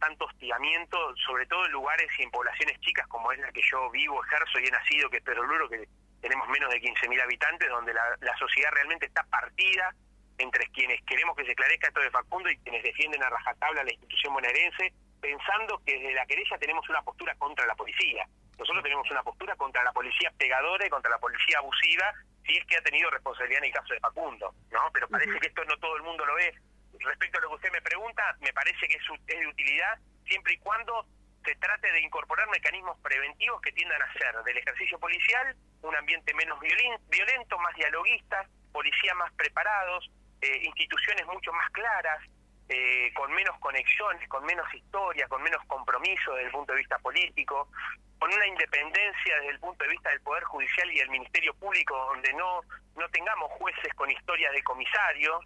tanto 0.00 0.24
hostigamiento, 0.24 1.14
sobre 1.26 1.46
todo 1.46 1.64
en 1.66 1.72
lugares 1.72 2.08
y 2.18 2.22
en 2.22 2.30
poblaciones 2.30 2.80
chicas 2.80 3.06
como 3.06 3.30
es 3.32 3.38
la 3.38 3.52
que 3.52 3.62
yo 3.62 3.90
vivo, 3.90 4.24
ejerzo 4.24 4.58
y 4.58 4.66
he 4.66 4.70
nacido, 4.70 5.08
que 5.08 5.18
es 5.18 5.22
Peroluro, 5.22 5.68
que 5.68 5.86
tenemos 6.20 6.48
menos 6.48 6.70
de 6.70 6.80
15.000 6.80 7.22
habitantes, 7.22 7.68
donde 7.68 7.94
la 7.94 8.36
sociedad 8.38 8.70
realmente 8.72 9.06
está 9.06 9.22
partida 9.24 9.94
entre 10.40 10.66
quienes 10.68 11.00
queremos 11.04 11.36
que 11.36 11.44
se 11.44 11.50
esclarezca 11.50 11.88
esto 11.88 12.00
de 12.00 12.10
Facundo 12.10 12.50
y 12.50 12.56
quienes 12.58 12.82
defienden 12.82 13.22
a 13.22 13.30
rajatabla 13.30 13.84
la 13.84 13.92
institución 13.92 14.34
bonaerense, 14.34 14.92
pensando 15.20 15.80
que 15.84 15.92
desde 15.92 16.14
la 16.14 16.26
querella 16.26 16.58
tenemos 16.58 16.88
una 16.88 17.02
postura 17.02 17.34
contra 17.36 17.66
la 17.66 17.74
policía. 17.74 18.26
Nosotros 18.58 18.82
tenemos 18.82 19.10
una 19.10 19.22
postura 19.22 19.54
contra 19.56 19.84
la 19.84 19.92
policía 19.92 20.32
pegadora 20.36 20.86
y 20.86 20.90
contra 20.90 21.10
la 21.10 21.18
policía 21.18 21.58
abusiva, 21.58 22.12
si 22.46 22.56
es 22.56 22.64
que 22.66 22.76
ha 22.76 22.82
tenido 22.82 23.10
responsabilidad 23.10 23.62
en 23.62 23.68
el 23.68 23.74
caso 23.74 23.94
de 23.94 24.00
Facundo, 24.00 24.54
¿no? 24.70 24.90
Pero 24.92 25.08
parece 25.08 25.38
que 25.38 25.46
esto 25.46 25.64
no 25.64 25.76
todo 25.78 25.96
el 25.96 26.02
mundo 26.02 26.24
lo 26.24 26.34
ve. 26.34 26.54
Respecto 26.98 27.38
a 27.38 27.42
lo 27.42 27.48
que 27.48 27.54
usted 27.54 27.72
me 27.72 27.82
pregunta, 27.82 28.36
me 28.40 28.52
parece 28.52 28.88
que 28.88 28.96
es, 28.96 29.02
de 29.26 29.46
utilidad 29.46 29.98
siempre 30.26 30.54
y 30.54 30.58
cuando 30.58 31.06
se 31.44 31.54
trate 31.56 31.90
de 31.90 32.00
incorporar 32.00 32.48
mecanismos 32.50 32.98
preventivos 33.00 33.60
que 33.62 33.72
tiendan 33.72 34.00
a 34.02 34.04
hacer 34.06 34.42
del 34.44 34.58
ejercicio 34.58 34.98
policial 34.98 35.56
un 35.82 35.96
ambiente 35.96 36.34
menos 36.34 36.60
violento, 36.60 37.58
más 37.58 37.74
dialoguista, 37.76 38.46
policía 38.72 39.14
más 39.14 39.32
preparados, 39.34 40.10
eh, 40.40 40.62
instituciones 40.64 41.26
mucho 41.26 41.52
más 41.52 41.70
claras, 41.70 42.18
eh, 42.68 43.12
con 43.14 43.32
menos 43.32 43.58
conexiones, 43.58 44.28
con 44.28 44.44
menos 44.44 44.72
historia, 44.72 45.26
con 45.28 45.42
menos 45.42 45.60
compromiso 45.66 46.32
desde 46.34 46.46
el 46.46 46.52
punto 46.52 46.72
de 46.72 46.78
vista 46.78 46.98
político, 46.98 47.68
con 48.18 48.32
una 48.32 48.46
independencia 48.46 49.36
desde 49.36 49.50
el 49.50 49.60
punto 49.60 49.82
de 49.84 49.90
vista 49.90 50.10
del 50.10 50.20
Poder 50.20 50.44
Judicial 50.44 50.92
y 50.92 50.98
del 50.98 51.10
Ministerio 51.10 51.52
Público, 51.54 51.96
donde 52.12 52.32
no, 52.34 52.60
no 52.96 53.08
tengamos 53.08 53.50
jueces 53.52 53.92
con 53.94 54.10
historia 54.10 54.50
de 54.52 54.62
comisario, 54.62 55.40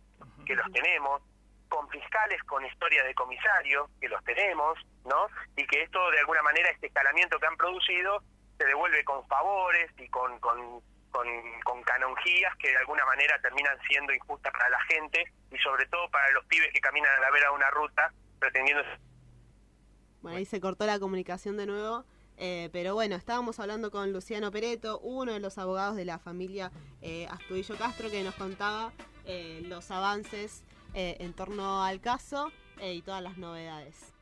que 0.44 0.54
los 0.54 0.70
tenemos, 0.72 1.22
con 1.68 1.88
fiscales 1.88 2.42
con 2.44 2.64
historia 2.64 3.02
de 3.04 3.14
comisario, 3.14 3.88
que 4.00 4.08
los 4.08 4.22
tenemos, 4.24 4.78
¿no? 5.04 5.26
Y 5.56 5.66
que 5.66 5.82
esto, 5.82 6.10
de 6.10 6.20
alguna 6.20 6.42
manera, 6.42 6.70
este 6.70 6.88
escalamiento 6.88 7.38
que 7.40 7.46
han 7.46 7.56
producido, 7.56 8.22
se 8.58 8.66
devuelve 8.66 9.02
con 9.04 9.26
favores 9.26 9.90
y 9.98 10.08
con, 10.08 10.38
con 10.40 10.82
con, 11.14 11.28
con 11.62 11.80
canonjías 11.84 12.56
que 12.56 12.70
de 12.70 12.76
alguna 12.78 13.06
manera 13.06 13.40
terminan 13.40 13.78
siendo 13.86 14.12
injustas 14.12 14.52
para 14.52 14.68
la 14.68 14.80
gente 14.82 15.24
y 15.52 15.58
sobre 15.58 15.86
todo 15.86 16.10
para 16.10 16.28
los 16.32 16.44
pibes 16.46 16.72
que 16.72 16.80
caminan 16.80 17.16
a 17.16 17.20
la 17.20 17.30
vera 17.30 17.50
de 17.50 17.54
una 17.54 17.70
ruta 17.70 18.12
pretendiendo... 18.40 18.82
Bueno, 20.22 20.38
ahí 20.38 20.44
se 20.44 20.60
cortó 20.60 20.86
la 20.86 20.98
comunicación 20.98 21.56
de 21.56 21.66
nuevo. 21.66 22.04
Eh, 22.36 22.68
pero 22.72 22.94
bueno, 22.94 23.14
estábamos 23.14 23.60
hablando 23.60 23.92
con 23.92 24.12
Luciano 24.12 24.50
Pereto, 24.50 24.98
uno 24.98 25.32
de 25.32 25.38
los 25.38 25.56
abogados 25.56 25.94
de 25.94 26.04
la 26.04 26.18
familia 26.18 26.72
eh, 27.00 27.28
Astudillo 27.30 27.78
Castro, 27.78 28.10
que 28.10 28.24
nos 28.24 28.34
contaba 28.34 28.92
eh, 29.24 29.62
los 29.66 29.92
avances 29.92 30.64
eh, 30.94 31.16
en 31.20 31.32
torno 31.32 31.84
al 31.84 32.00
caso 32.00 32.50
y 32.82 33.02
todas 33.02 33.22
las 33.22 33.36
novedades. 33.36 34.13